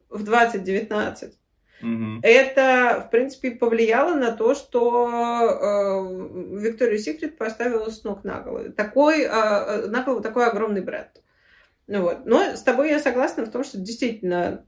[0.09, 1.33] в 2019,
[1.81, 2.19] Угу.
[2.23, 8.71] Это, в принципе, повлияло на то, что э, Victoria's Secret поставила с ног на голову.
[8.71, 11.21] Такой, э, на голову такой огромный бренд.
[11.87, 12.25] Ну вот.
[12.25, 14.65] Но с тобой я согласна в том, что действительно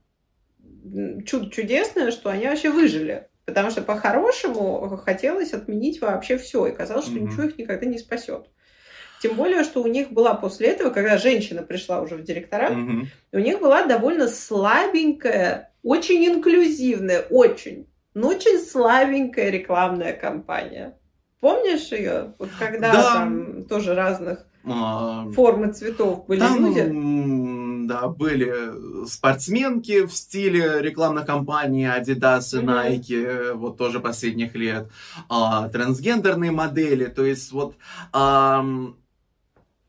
[1.26, 3.28] чудо чудесное, что они вообще выжили.
[3.46, 6.66] Потому что по-хорошему хотелось отменить вообще все.
[6.66, 7.20] И казалось, что mm-hmm.
[7.20, 8.48] ничего их никогда не спасет.
[9.20, 13.06] Тем более, что у них была после этого, когда женщина пришла уже в директора, mm-hmm.
[13.32, 20.98] у них была довольно слабенькая, очень инклюзивная, очень, но очень слабенькая рекламная кампания.
[21.40, 22.34] Помнишь ее?
[22.38, 23.14] Вот когда да.
[23.14, 27.86] там тоже разных а, формы цветов были там, люди?
[27.86, 34.88] Да, были спортсменки в стиле рекламных кампаний Adidas и Nike, вот тоже последних лет,
[35.28, 37.74] а, трансгендерные модели, то есть вот
[38.10, 38.64] а,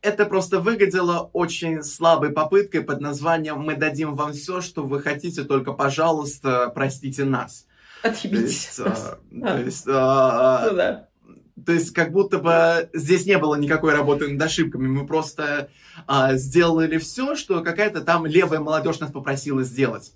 [0.06, 5.42] это просто выглядело очень слабой попыткой под названием «Мы дадим вам все, что вы хотите,
[5.42, 7.66] только, пожалуйста, простите нас».
[8.02, 8.76] Отъебитесь.
[8.76, 10.68] То есть, а, а.
[10.68, 11.64] То а, ну.
[11.64, 15.70] То есть как будто бы здесь не было никакой работы над ошибками, мы просто
[16.06, 20.12] а, сделали все, что какая-то там левая молодежь нас попросила сделать.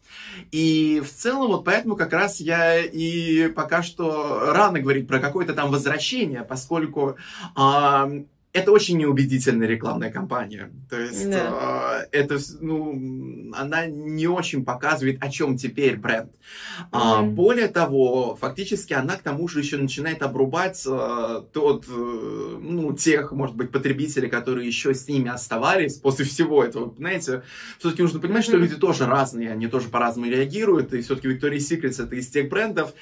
[0.53, 5.55] И в целом вот поэтому как раз я и пока что рано говорить про какое-то
[5.55, 7.17] там возвращение, поскольку
[7.57, 8.09] а,
[8.53, 10.73] это очень неубедительная рекламная кампания.
[10.89, 12.07] То есть да.
[12.13, 16.31] э, это, ну, она не очень показывает, о чем теперь бренд.
[16.31, 16.89] Mm-hmm.
[16.91, 22.93] А, более того, фактически она к тому же еще начинает обрубать э, тот, э, ну,
[22.93, 26.93] тех, может быть, потребителей, которые еще с ними оставались после всего этого.
[26.97, 27.45] Знаете,
[27.79, 28.49] все-таки нужно понимать, mm-hmm.
[28.49, 30.93] что люди тоже разные, они тоже по-разному реагируют.
[30.93, 32.95] И все-таки Victoria's Secret это из тех брендов,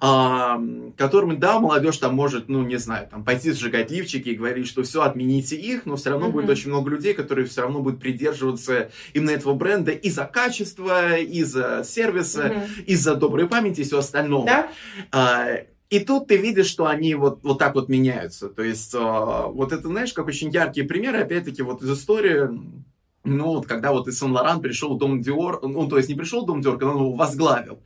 [0.00, 4.66] э, которыми, да, молодежь там может, ну, не знаю, там пойти сжигать лифчики и говорить,
[4.66, 6.32] что все все, отмените их, но все равно mm-hmm.
[6.32, 11.82] будет очень много людей, которые все равно будут придерживаться именно этого бренда из-за качества, из-за
[11.84, 12.84] сервиса, mm-hmm.
[12.86, 14.46] из-за доброй памяти и все остальное.
[14.46, 14.68] Да?
[15.12, 15.48] А,
[15.90, 18.48] и тут ты видишь, что они вот, вот так вот меняются.
[18.48, 22.48] То есть, а, вот это, знаешь, как очень яркие примеры, опять-таки, вот из истории
[23.26, 26.44] ну, вот когда вот из Сан-Лоран пришел в Дом Диор, ну, то есть не пришел
[26.44, 27.80] в Дом Диор, когда он его возглавил.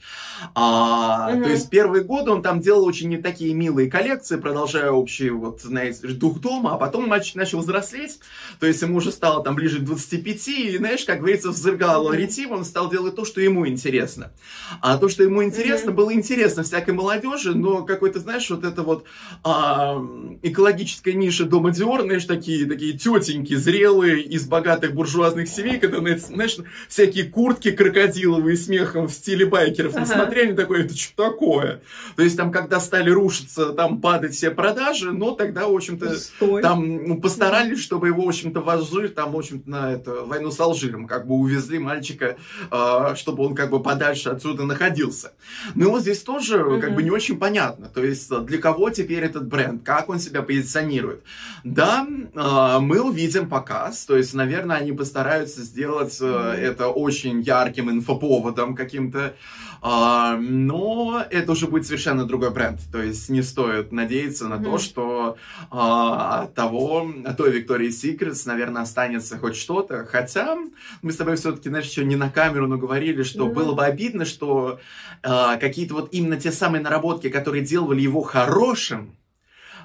[0.55, 1.45] А, угу.
[1.45, 5.62] То есть первые годы он там делал очень не такие милые коллекции, продолжая общий, вот,
[5.62, 8.20] знаете, дух дома, а потом мальчик начал взрослеть,
[8.59, 12.53] то есть ему уже стало там ближе к 25, и, знаешь, как говорится, взрыгал ритм,
[12.53, 14.32] он стал делать то, что ему интересно.
[14.80, 16.03] А то, что ему интересно, угу.
[16.03, 19.05] было интересно всякой молодежи, но какой-то, знаешь, вот это вот
[19.43, 20.05] а,
[20.43, 25.98] экологическая ниша Дома Диор, знаешь, такие, такие тетеньки зрелые из богатых буржуазных разных семей, когда,
[26.18, 26.56] знаешь,
[26.88, 30.06] всякие куртки крокодиловые с мехом в стиле байкеров ага.
[30.06, 31.82] смотрели, такое, это что такое?
[32.16, 36.62] То есть там, когда стали рушиться, там падать все продажи, но тогда, в общем-то, Стой.
[36.62, 40.50] там ну, постарались, чтобы его, в общем-то, в Алжир, там, в общем-то, на это, войну
[40.50, 42.36] с Алжиром, как бы увезли мальчика,
[42.70, 45.32] э, чтобы он как бы подальше отсюда находился.
[45.74, 46.80] Ну вот здесь тоже угу.
[46.80, 50.42] как бы не очень понятно, то есть для кого теперь этот бренд, как он себя
[50.42, 51.22] позиционирует.
[51.62, 56.54] Да, э, мы увидим показ, то есть, наверное, они постараются стараются сделать mm-hmm.
[56.54, 59.34] это очень ярким инфоповодом каким-то,
[59.82, 62.80] а, но это уже будет совершенно другой бренд.
[62.90, 64.64] То есть не стоит надеяться на mm-hmm.
[64.64, 65.36] то, что
[65.70, 70.06] а, от того, от той Victoria's Secrets, наверное, останется хоть что-то.
[70.06, 70.56] Хотя
[71.02, 73.54] мы с тобой все-таки, знаешь, еще не на камеру, но говорили, что mm-hmm.
[73.54, 74.80] было бы обидно, что
[75.22, 79.12] а, какие-то вот именно те самые наработки, которые делали его хорошим,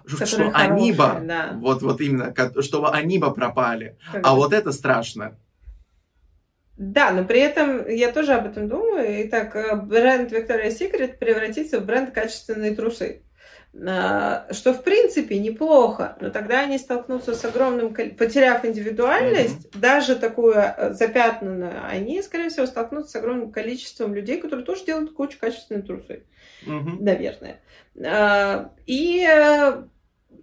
[0.07, 1.57] что они бы, да.
[1.59, 3.97] вот, вот именно, чтобы они бы пропали.
[4.11, 5.37] Как а вот это страшно.
[6.77, 9.25] Да, но при этом я тоже об этом думаю.
[9.27, 13.21] Итак, э, бренд Victoria's Secret превратится в бренд качественные трусы.
[13.87, 19.79] А, что в принципе неплохо, но тогда они столкнутся с огромным, потеряв индивидуальность, mm-hmm.
[19.79, 25.11] даже такую э, запятнанную, они, скорее всего, столкнутся с огромным количеством людей, которые тоже делают
[25.11, 26.23] кучу качественные трусы,
[26.65, 27.01] mm-hmm.
[27.01, 27.59] наверное.
[28.05, 29.83] А, и э,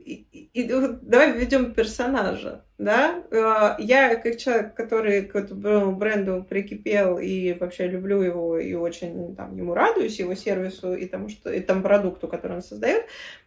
[0.01, 0.69] и, и,
[1.03, 3.23] давай введем персонажа, да?
[3.31, 9.35] А, я как человек, который к этому бренду прикипел и вообще люблю его и очень
[9.37, 13.07] там, ему радуюсь, его сервису и тому, что, и тому продукту, который он создает,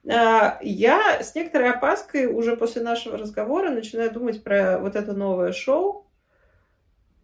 [0.09, 5.51] а, я с некоторой опаской уже после нашего разговора начинаю думать про вот это новое
[5.51, 6.05] шоу,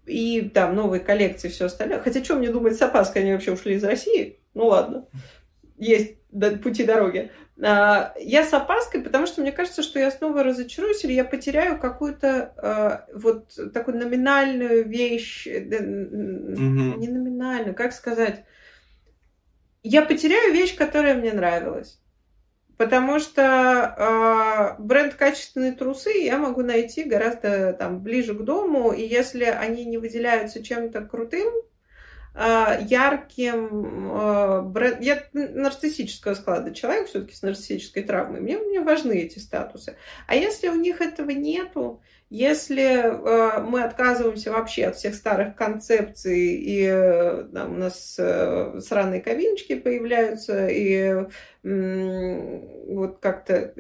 [0.06, 2.00] и там новые коллекции, все остальное.
[2.00, 4.40] Хотя что мне думать с опаской, они вообще ушли из России?
[4.54, 5.06] Ну ладно,
[5.82, 6.16] есть
[6.64, 7.32] пути дороги.
[7.62, 11.80] А, я с опаской, потому что мне кажется, что я снова разочаруюсь или я потеряю
[11.80, 18.46] какую-то а, вот такую номинальную вещь, mm не номинальную, как сказать,
[19.84, 22.00] я потеряю вещь, которая мне нравилась.
[22.78, 29.02] Потому что э, бренд качественные трусы я могу найти гораздо там ближе к дому, и
[29.04, 31.54] если они не выделяются чем-то крутым,
[32.34, 34.98] ярким э.
[35.02, 38.42] Я нарциссического склада человек, все-таки с нарциссической травмой.
[38.42, 39.98] Мне, мне важны эти статусы.
[40.28, 42.02] А если у них этого нету,
[42.32, 48.80] если э, мы отказываемся вообще от всех старых концепций, и э, там, у нас э,
[48.80, 51.26] сраные кабиночки появляются, и
[51.64, 53.74] э, вот как-то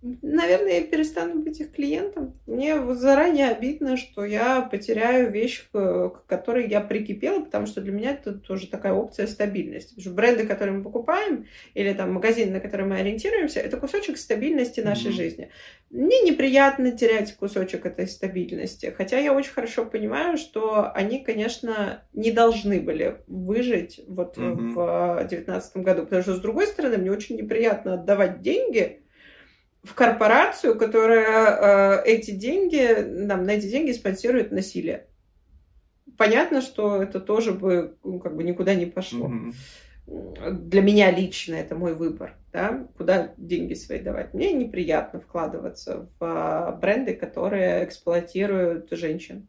[0.00, 2.34] Наверное, я перестану быть их клиентом.
[2.46, 8.12] Мне заранее обидно, что я потеряю вещь, к которой я прикипела, потому что для меня
[8.12, 9.94] это тоже такая опция стабильности.
[9.94, 14.18] Потому что бренды, которые мы покупаем, или там магазины, на которые мы ориентируемся, это кусочек
[14.18, 15.14] стабильности нашей mm-hmm.
[15.14, 15.50] жизни.
[15.90, 22.30] Мне неприятно терять кусочек этой стабильности, хотя я очень хорошо понимаю, что они, конечно, не
[22.30, 24.74] должны были выжить вот mm-hmm.
[24.74, 29.02] в 2019 году, потому что, с другой стороны, мне очень неприятно отдавать деньги,
[29.82, 35.06] в корпорацию, которая э, эти деньги, там, на эти деньги спонсирует насилие.
[36.16, 39.28] Понятно, что это тоже бы ну, как бы никуда не пошло.
[39.28, 40.52] Mm-hmm.
[40.52, 44.34] Для меня лично это мой выбор, да, куда деньги свои давать.
[44.34, 49.48] Мне неприятно вкладываться в э, бренды, которые эксплуатируют женщин.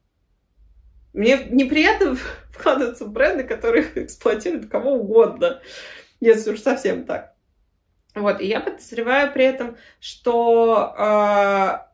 [1.13, 2.15] Мне неприятно
[2.51, 5.61] вкладываться в бренды, которые эксплуатируют кого угодно,
[6.19, 7.35] если уж совсем так.
[8.19, 11.89] Вот, и я подозреваю при этом, что э,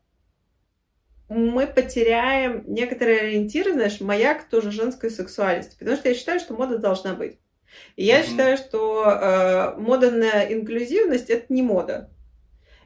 [1.29, 6.77] мы потеряем некоторые ориентиры, знаешь, маяк тоже женской сексуальности, потому что я считаю, что мода
[6.77, 7.37] должна быть.
[7.95, 8.29] И я mm-hmm.
[8.29, 12.09] считаю, что э, мода на инклюзивность это не мода.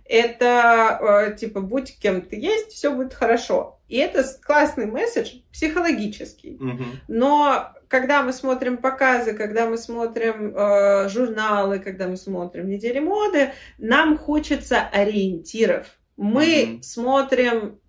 [0.06, 3.80] Это э, типа будь кем ты есть, все будет хорошо.
[3.88, 6.58] И это классный месседж психологический.
[6.58, 6.86] Mm-hmm.
[7.08, 13.52] Но когда мы смотрим показы, когда мы смотрим э, журналы, когда мы смотрим недели моды,
[13.80, 15.88] нам хочется ориентиров.
[16.16, 16.84] Мы mm-hmm.
[16.84, 17.80] смотрим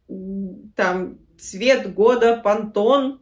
[0.75, 3.21] там цвет года Пантон,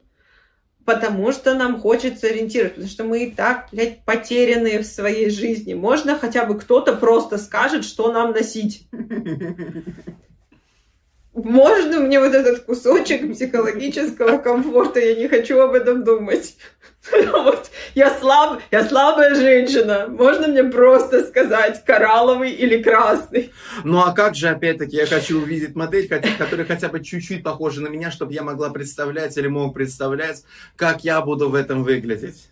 [0.84, 5.74] потому что нам хочется ориентировать, потому что мы и так, блядь, потерянные в своей жизни.
[5.74, 8.88] Можно хотя бы кто-то просто скажет, что нам носить.
[11.44, 16.56] можно мне вот этот кусочек психологического комфорта, я не хочу об этом думать.
[17.32, 23.52] Вот, я, слаб, я слабая женщина, можно мне просто сказать коралловый или красный.
[23.82, 27.88] Ну а как же, опять-таки, я хочу увидеть модель, которая хотя бы чуть-чуть похожа на
[27.88, 30.42] меня, чтобы я могла представлять или мог представлять,
[30.76, 32.50] как я буду в этом выглядеть.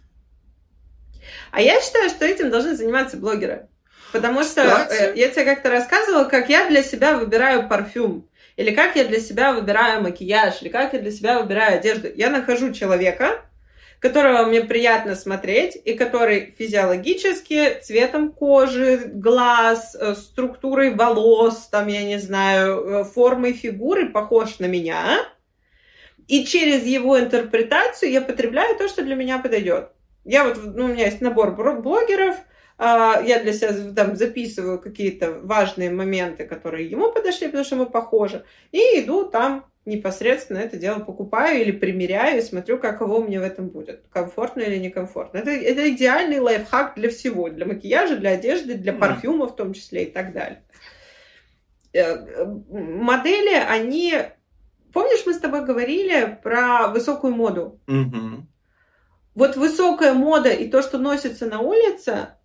[1.51, 3.69] А я считаю, что этим должны заниматься блогеры.
[4.13, 5.03] Потому что Кстати.
[5.03, 9.21] Э, я тебе как-то рассказывала, как я для себя выбираю парфюм или как я для
[9.21, 12.09] себя выбираю макияж, или как я для себя выбираю одежду.
[12.15, 13.43] Я нахожу человека,
[14.01, 22.05] которого мне приятно смотреть, и который физиологически цветом кожи, глаз, э, структурой волос, там, я
[22.05, 25.19] не знаю, э, формой фигуры похож на меня.
[26.29, 29.91] И через его интерпретацию я потребляю то, что для меня подойдет.
[30.25, 32.37] Я вот, ну, у меня есть набор блогеров,
[32.79, 38.45] я для себя там записываю какие-то важные моменты, которые ему подошли, потому что мы похожи,
[38.71, 43.69] и иду там непосредственно это дело покупаю или примеряю и смотрю, каково мне в этом
[43.69, 44.05] будет.
[44.11, 45.39] Комфортно или некомфортно.
[45.39, 47.49] Это, это идеальный лайфхак для всего.
[47.49, 50.63] Для макияжа, для одежды, для парфюма в том числе и так далее.
[51.93, 54.15] Э, модели, они...
[54.93, 57.81] Помнишь, мы с тобой говорили про высокую моду?
[57.87, 58.47] Угу.
[59.35, 62.36] Вот высокая мода и то, что носится на улице,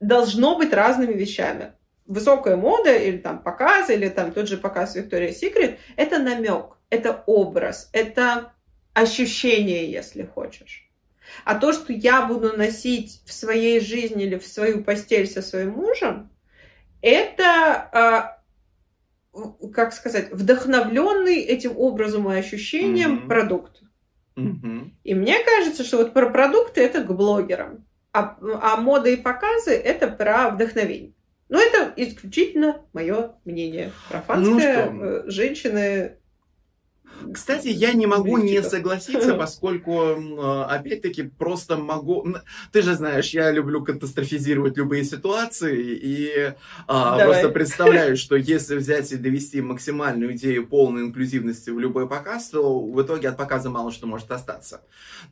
[0.00, 1.72] должно быть разными вещами.
[2.06, 7.22] Высокая мода или там показ, или там тот же показ Victoria's Secret, это намек, это
[7.26, 8.52] образ, это
[8.94, 10.90] ощущение, если хочешь.
[11.44, 15.70] А то, что я буду носить в своей жизни или в свою постель со своим
[15.70, 16.30] мужем,
[17.00, 18.42] это, а,
[19.72, 23.28] как сказать, вдохновленный этим образом и ощущением mm-hmm.
[23.28, 23.82] продукт.
[24.36, 24.90] Mm-hmm.
[25.04, 27.86] И мне кажется, что вот про продукты это к блогерам.
[28.12, 31.14] А, а мода и показы это про вдохновение.
[31.48, 33.92] Но это исключительно мое мнение.
[34.08, 36.19] Профанская ну, э, женщины
[37.32, 40.16] кстати, я не могу не согласиться, поскольку,
[40.68, 42.26] опять-таки, просто могу...
[42.72, 46.54] Ты же знаешь, я люблю катастрофизировать любые ситуации, и
[46.86, 52.50] а, просто представляю, что если взять и довести максимальную идею полной инклюзивности в любой показ,
[52.50, 54.82] то в итоге от показа мало что может остаться.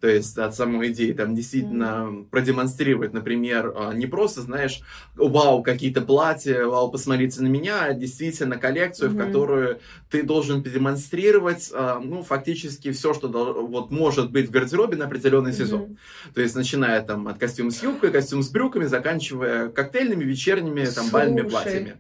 [0.01, 2.25] То есть от самой идеи там действительно mm.
[2.31, 4.81] продемонстрировать, например, а, не просто, знаешь,
[5.17, 9.15] вау, какие-то платья, вау, посмотрите на меня, а действительно коллекцию, mm-hmm.
[9.15, 14.97] в которую ты должен продемонстрировать а, ну, фактически все, что вот может быть в гардеробе
[14.97, 15.83] на определенный сезон.
[15.83, 16.35] Mm-hmm.
[16.35, 20.93] То есть, начиная там от костюма с юбкой, костюм с брюками, заканчивая коктейльными, вечерними, там,
[20.93, 21.13] Слушай.
[21.13, 21.97] бальными платьями.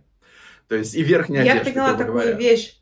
[0.69, 2.33] То есть, и верхняя Я одежда, поняла такую говоря.
[2.33, 2.75] вещь.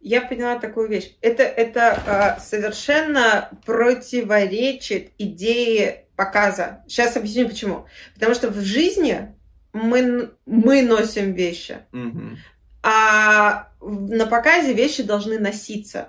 [0.00, 1.16] я поняла такую вещь.
[1.20, 6.84] Это, это э, совершенно противоречит идее показа.
[6.88, 7.86] Сейчас объясню почему.
[8.14, 9.34] Потому что в жизни
[9.72, 12.38] мы, мы носим вещи, Мгм.
[12.86, 16.08] А на показе вещи должны носиться.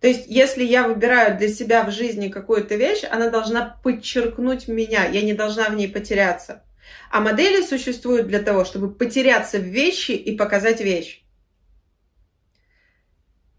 [0.00, 5.04] То есть, если я выбираю для себя в жизни какую-то вещь, она должна подчеркнуть меня,
[5.04, 6.64] я не должна в ней потеряться.
[7.12, 11.22] А модели существуют для того, чтобы потеряться в вещи и показать вещь.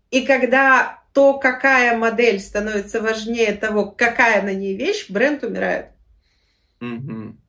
[0.09, 5.87] И когда то, какая модель становится важнее того, какая на ней вещь, бренд умирает.
[6.81, 7.40] Мгм.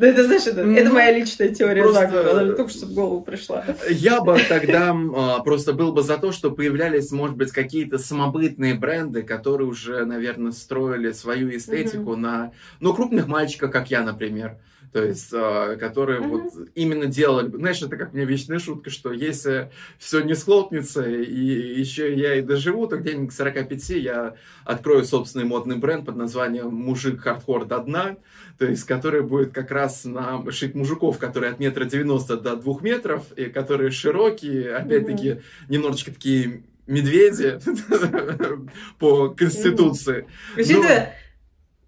[0.00, 2.40] Ну, это, знаешь, это, Ну, это моя личная теория просто- заговора.
[2.40, 3.64] Она только что в голову пришла.
[3.90, 8.74] Я бы тогда а, просто был бы за то, что появлялись, может быть, какие-то самобытные
[8.74, 14.56] бренды, которые уже, наверное, строили свою эстетику на, ну, крупных мальчиках, как я, например.
[14.92, 16.30] То есть, а, которые Мгм.
[16.30, 17.48] вот именно делали...
[17.48, 22.34] Знаешь, это как у меня вечная шутка, что если все не схлопнется, и еще я
[22.34, 24.34] и доживу, то где-нибудь к 45 я
[24.64, 28.16] открою собственный модный бренд под названием «Мужик хардкор до дна»,
[28.58, 32.82] то есть, который будет как раз на шить мужиков, которые от метра девяносто до двух
[32.82, 37.58] метров, и которые широкие, опять-таки, немножечко такие медведи
[38.98, 40.26] по конституции.
[40.56, 41.14] Учитывая,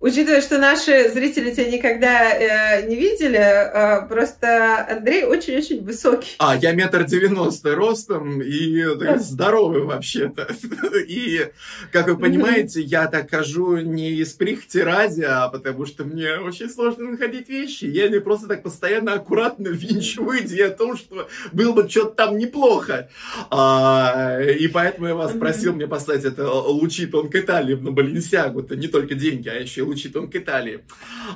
[0.03, 6.35] учитывая, что наши зрители тебя никогда э, не видели, э, просто Андрей очень-очень высокий.
[6.39, 10.49] А, я метр девяносто ростом и такой здоровый вообще-то.
[11.09, 11.49] И,
[11.91, 16.69] как вы понимаете, я так хожу не из прихоти ради, а потому что мне очень
[16.69, 17.85] сложно находить вещи.
[17.85, 22.39] Я не просто так постоянно аккуратно винчиваю идею о том, что было бы что-то там
[22.39, 23.09] неплохо.
[23.51, 28.61] А, и поэтому я вас просил мне поставить это лучи тонкой талии на Баленсиагу.
[28.61, 30.81] Это не только деньги, а еще и лучи тонкой талии.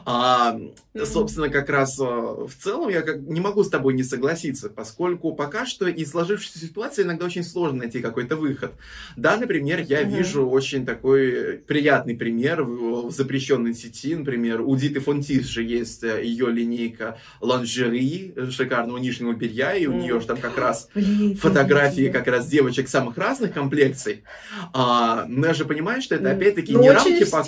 [0.05, 0.59] А,
[1.05, 5.35] собственно, как раз э, в целом я как не могу с тобой не согласиться, поскольку
[5.35, 8.73] пока что из сложившейся ситуации иногда очень сложно найти какой-то выход.
[9.17, 10.17] Да, например, я Мгм.
[10.17, 16.03] вижу очень такой приятный пример в, в запрещенной сети, например, у Диты Фонтис же есть
[16.05, 20.89] э, ее линейка ланжери э, шикарного нижнего белья, и у нее же там как раз
[20.95, 24.25] Блин, фотографии как раз девочек самых разных комплекций.
[24.73, 27.45] А, но я же понимаю, что это опять-таки Ну, не рамки показа.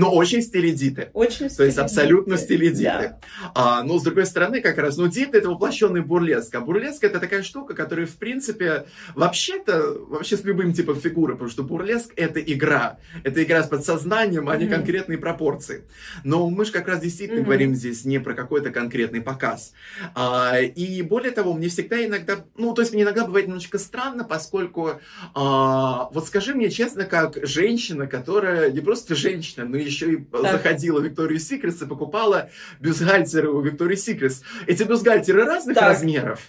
[0.00, 1.10] Но очень стиледиты.
[1.12, 2.44] Очень То есть абсолютно Диты.
[2.46, 2.82] стиледиты.
[2.82, 3.18] Да.
[3.54, 6.54] А, но с другой стороны, как раз, ну, дит это воплощенный бурлеск.
[6.54, 11.50] А бурлеск это такая штука, которая, в принципе, вообще-то, вообще с любым типом фигуры, потому
[11.50, 12.96] что бурлеск это игра.
[13.24, 14.74] Это игра с подсознанием, а не Мгм.
[14.76, 15.84] конкретные пропорции.
[16.24, 17.46] Но мы же как раз действительно Мгм.
[17.46, 19.74] говорим здесь не про какой-то конкретный показ.
[20.14, 24.24] А, и более того, мне всегда иногда, ну, то есть мне иногда бывает немножечко странно,
[24.24, 24.92] поскольку,
[25.34, 31.00] а, вот скажи мне честно, как женщина, которая не просто женщина, но еще и заходила
[31.00, 34.32] в Victoria's Secret и покупала бюстгальтеры у Victoria's Secret.
[34.66, 35.88] Эти бюстгальтеры разных Так.
[35.88, 36.40] размеров.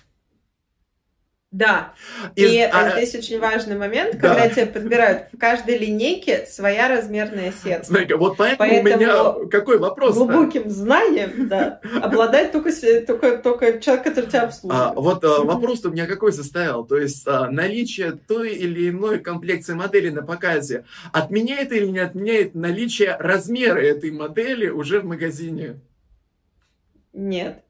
[1.52, 1.94] Да.
[2.38, 4.30] Из- И э, а, здесь очень важный момент, Да.
[4.30, 7.84] когда тебе подбирают в каждой линейке своя размерная сетка.
[7.88, 12.72] Смотри-ка, вот поэтому, у Поэтому меня какой вопрос Глубоким знанием, да, обладает только,
[13.06, 14.96] только, только человек, который тебя А, обслуживает.
[14.96, 15.48] вот а, Мгм.
[15.48, 16.86] вопрос у меня какой состоял?
[16.86, 22.56] То есть а, наличие той или иной комплекции модели на показе отменяет или не отменяет
[22.56, 25.76] наличие размера этой модели уже в магазине?
[27.12, 27.62] Нет,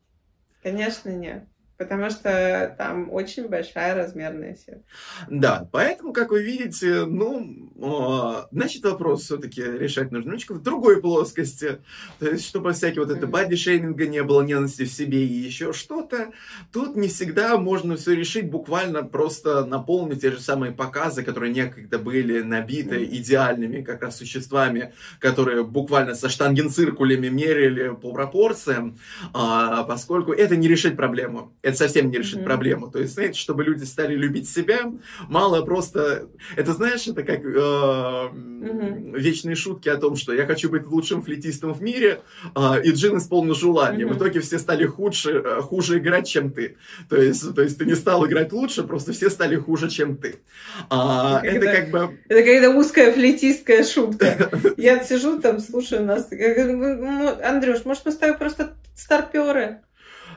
[0.61, 1.45] конечно нет.
[1.81, 4.83] Потому что там очень большая размерная сетка.
[5.27, 11.01] Да, поэтому, как вы видите, ну, а, значит, вопрос все-таки решать нужно немножечко в другой
[11.01, 11.79] плоскости.
[12.19, 16.27] То есть, чтобы всякие вот это бади-шейминга не было, ненависти в себе и еще что-то,
[16.71, 21.97] тут не всегда можно все решить, буквально просто наполнить те же самые показы, которые некогда
[21.97, 28.99] были набиты идеальными как раз существами, которые буквально со штангенциркулями мерили по пропорциям,
[29.33, 31.53] а, поскольку это не решит проблему.
[31.71, 32.45] Это совсем не решит Мгм.
[32.45, 32.91] проблему.
[32.91, 34.91] То есть, знаете, чтобы люди стали любить себя,
[35.27, 36.27] мало просто...
[36.55, 39.15] Это, знаешь, это как э, Мгм.
[39.15, 42.21] вечные шутки о том, что я хочу быть лучшим флетистом в мире,
[42.55, 44.05] а, и Джин исполнил желание.
[44.05, 44.17] В Мгм.
[44.17, 46.77] итоге все стали худше, э, хуже играть, чем ты.
[47.09, 50.35] То есть, то есть ты не стал играть лучше, просто все стали хуже, чем ты.
[50.89, 52.17] А, это это- как бы...
[52.29, 54.49] Это когда узкая флейтистская шутка.
[54.77, 56.27] Я сижу там, слушаю нас.
[56.31, 59.79] Я говорю, «Ну, ну, Андрюш, может, мы с тобой просто старперы?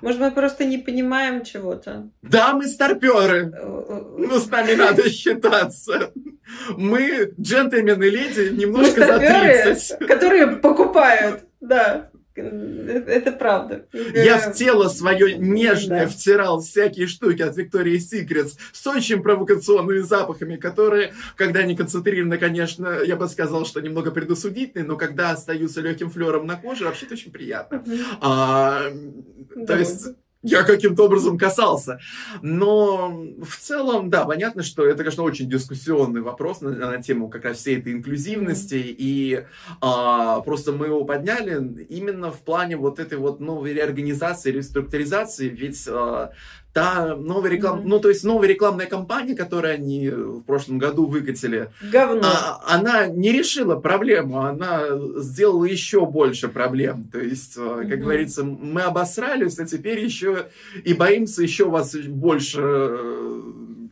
[0.04, 2.08] Может, мы просто не понимаем чего-то?
[2.22, 3.52] Да, мы старперы.
[3.56, 6.10] Э, Ну, с нами надо считаться.
[6.76, 10.06] Мы, джентльмены леди, Мы немножко за старперы, 30.
[10.06, 11.40] которые покупают.
[11.60, 12.10] Да,
[12.42, 13.86] это правда.
[13.92, 16.08] Я в тело свое нежное Да.
[16.08, 23.00] втирал всякие штуки от Victoria's Secret с очень провокационными запахами, которые, когда они концентрированы, конечно,
[23.04, 27.32] я бы сказал, что немного предосудительные, но когда остаются легким флером на коже, вообще-то очень
[27.32, 27.84] приятно.
[28.20, 28.82] А,
[29.66, 30.08] то есть
[30.44, 31.98] я каким-то образом касался.
[32.42, 37.44] Но в целом, да, понятно, что это, конечно, очень дискуссионный вопрос на, на тему как
[37.44, 38.74] раз всей этой инклюзивности.
[38.76, 39.44] И
[39.80, 45.48] а, просто мы его подняли именно в плане вот этой вот новой реорганизации, реструктуризации.
[45.48, 46.32] Ведь а,
[46.74, 47.86] та новая реклама, mm-hmm.
[47.86, 52.22] ну то есть новая рекламная кампания, которую они в прошлом году выкатили, Говно.
[52.24, 54.82] А, она не решила проблему, она
[55.18, 57.04] сделала еще больше проблем.
[57.12, 57.88] То есть, mm-hmm.
[57.88, 60.46] как говорится, мы обосрались, а теперь еще
[60.82, 62.60] и боимся еще вас больше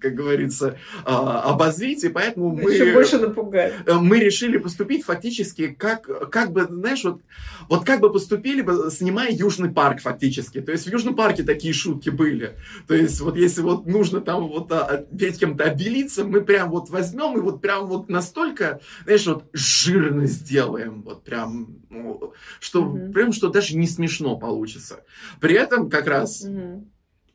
[0.03, 2.72] как говорится, а, обозрить, и поэтому мы...
[2.72, 3.72] Еще больше напугать.
[3.86, 7.20] Э, мы решили поступить фактически как, как бы, знаешь, вот,
[7.68, 10.61] вот как бы поступили бы, снимая Южный парк фактически.
[10.61, 12.57] То есть в Южном парке такие шутки были.
[12.86, 16.90] То есть вот если вот нужно там вот а, перед кем-то обелиться, мы прям вот
[16.90, 23.12] возьмем и вот прям вот настолько, знаешь, вот жирно сделаем, вот прям, ну, что угу.
[23.12, 25.05] прям что даже не смешно получится.
[25.40, 26.88] При этом как раз угу.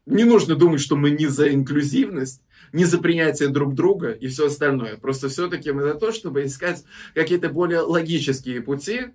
[0.08, 2.42] Не нужно думать, что мы не за инклюзивность,
[2.72, 4.98] не за принятие друг друга и все остальное.
[4.98, 6.84] Просто все-таки мы за то, чтобы искать
[7.14, 9.08] какие-то более логические пути,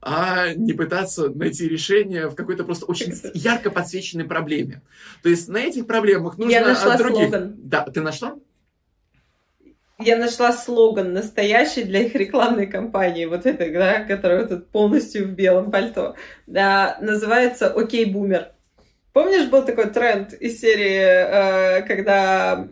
[0.00, 4.82] а не пытаться найти решение в какой-то просто очень ярко подсвеченной проблеме.
[5.22, 7.28] То есть на этих проблемах нужно Я нашла от других...
[7.28, 7.54] слоган.
[7.58, 8.36] Да, ты нашла?
[9.98, 15.30] Я нашла слоган настоящий для их рекламной кампании, вот этой, да, которая вот полностью в
[15.30, 16.16] белом пальто.
[16.46, 18.50] Да, называется «Окей, бумер».
[19.16, 22.68] Помнишь, был такой тренд из серии, э, когда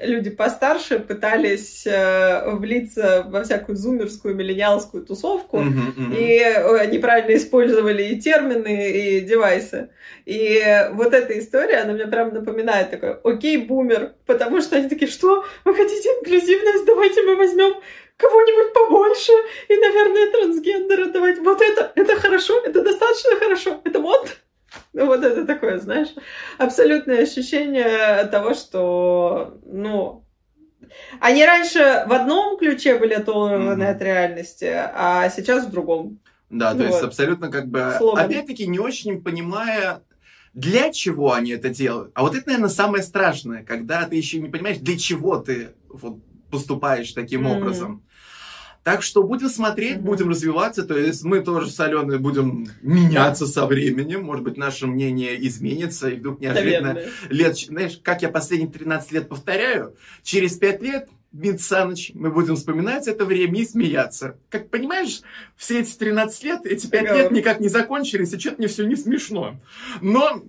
[0.00, 6.16] люди постарше пытались э, влиться во всякую зумерскую, миллениалскую тусовку, uh-huh, uh-huh.
[6.16, 9.88] и э, неправильно использовали и термины, и девайсы.
[10.24, 10.62] И
[10.92, 15.44] вот эта история, она мне прям напоминает такой, окей, бумер, потому что они такие, что?
[15.64, 16.86] Вы хотите инклюзивность?
[16.86, 17.74] Давайте мы возьмем
[18.18, 19.32] кого-нибудь побольше,
[19.66, 21.40] и, наверное, трансгендера давайте.
[21.40, 24.30] Вот это, это хорошо, это достаточно хорошо, это модно.
[24.92, 26.08] Ну, вот это такое, знаешь,
[26.58, 30.24] абсолютное ощущение того, что, ну,
[31.20, 33.90] они раньше в одном ключе были оторваны mm-hmm.
[33.90, 36.18] от реальности, а сейчас в другом.
[36.50, 36.86] Да, то вот.
[36.86, 38.26] есть абсолютно как бы, Слоган.
[38.26, 40.02] опять-таки, не очень понимая,
[40.52, 42.12] для чего они это делают.
[42.14, 46.18] А вот это, наверное, самое страшное, когда ты еще не понимаешь, для чего ты вот
[46.50, 47.56] поступаешь таким mm-hmm.
[47.56, 48.04] образом.
[48.84, 50.02] Так что будем смотреть, mm-hmm.
[50.02, 50.82] будем развиваться.
[50.82, 54.24] То есть мы тоже с Аленой будем меняться со временем.
[54.24, 56.08] Может быть, наше мнение изменится.
[56.08, 57.12] И вдруг неожиданно Наверное.
[57.30, 57.56] лет...
[57.56, 63.08] Знаешь, как я последние 13 лет повторяю, через 5 лет Мит Саныч, мы будем вспоминать
[63.08, 64.36] это время и смеяться.
[64.50, 65.22] Как понимаешь,
[65.56, 68.96] все эти 13 лет, эти 5 лет никак не закончились, и что-то мне все не
[68.96, 69.56] смешно.
[70.02, 70.42] Но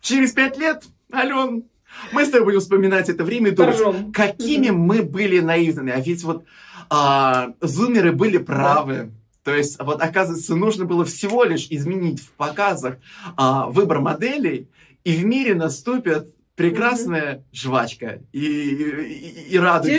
[0.00, 1.64] через 5 лет, Ален,
[2.12, 5.92] мы с тобой будем вспоминать это время и думать, какими мы были наивными.
[5.92, 6.44] А ведь вот
[6.90, 9.12] а, зумеры были правы.
[9.44, 12.96] То есть, вот, оказывается, нужно было всего лишь изменить в показах
[13.36, 14.68] а, выбор моделей,
[15.04, 19.94] и в мире наступит прекрасная mm жвачка и, и, и радуги,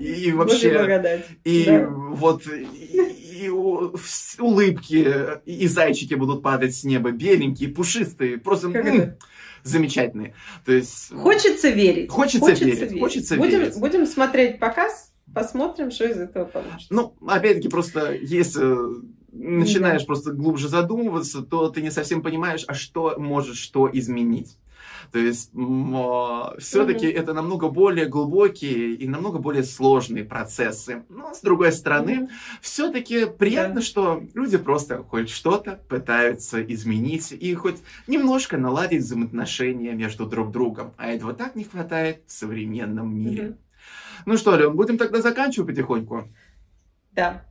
[0.00, 1.86] и, и вообще, и да.
[1.86, 5.06] вот и, и улыбки,
[5.44, 9.16] и зайчики будут падать с неба, беленькие, пушистые, просто м-
[9.64, 10.34] замечательные.
[10.64, 13.78] То есть хочется верить, хочется, хочется верить, верить, хочется будем, верить.
[13.78, 16.88] Будем смотреть показ Посмотрим, что из этого получится.
[16.90, 18.62] Ну, опять-таки, просто если
[19.32, 20.06] начинаешь да.
[20.06, 24.58] просто глубже задумываться, то ты не совсем понимаешь, а что может что изменить.
[25.12, 25.50] То есть
[26.58, 27.16] все-таки угу.
[27.16, 31.04] это намного более глубокие и намного более сложные процессы.
[31.08, 32.30] Но с другой стороны, угу.
[32.60, 33.82] все-таки приятно, да.
[33.82, 40.92] что люди просто хоть что-то пытаются изменить и хоть немножко наладить взаимоотношения между друг другом.
[40.96, 43.50] А этого так не хватает в современном мире.
[43.50, 43.56] Угу.
[44.26, 46.28] Ну что, Лен, будем тогда заканчивать потихоньку?
[47.12, 47.44] Да.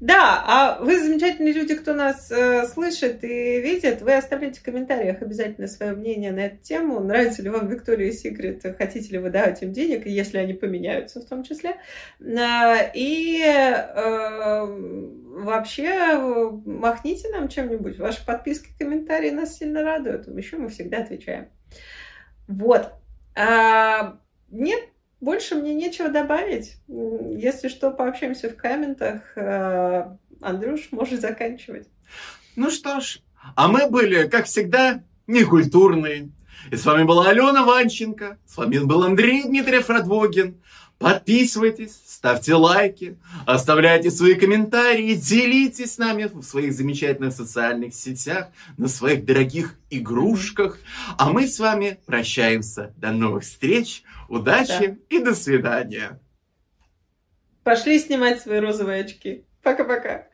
[0.00, 5.22] Да, а вы замечательные люди, кто нас э, слышит и видит, вы оставляйте в комментариях
[5.22, 7.00] обязательно свое мнение на эту тему.
[7.00, 11.24] Нравится ли вам Виктория Секрет, хотите ли вы давать им денег, если они поменяются в
[11.24, 11.78] том числе.
[12.20, 14.66] А, и э,
[15.42, 16.16] вообще
[16.64, 17.98] махните нам чем-нибудь.
[17.98, 20.28] Ваши подписки, комментарии нас сильно радуют.
[20.28, 21.48] Еще мы всегда отвечаем.
[22.46, 22.92] Вот.
[23.34, 24.80] А, нет,
[25.20, 26.76] больше мне нечего добавить.
[26.88, 29.22] Если что, пообщаемся в комментах.
[29.36, 31.88] Э, Андрюш, можешь заканчивать.
[32.56, 33.20] Ну что ж,
[33.54, 36.30] а мы были, как всегда, некультурные.
[36.70, 40.60] И с вами была Алена Ванченко, с вами был Андрей Дмитриев Радвогин.
[40.98, 43.16] Подписывайтесь, ставьте лайки,
[43.46, 50.80] оставляйте свои комментарии, делитесь с нами в своих замечательных социальных сетях, на своих дорогих игрушках.
[51.16, 52.92] А мы с вами прощаемся.
[52.96, 55.16] До новых встреч, удачи да.
[55.16, 56.18] и до свидания.
[57.62, 59.44] Пошли снимать свои розовые очки.
[59.62, 60.26] Пока-пока.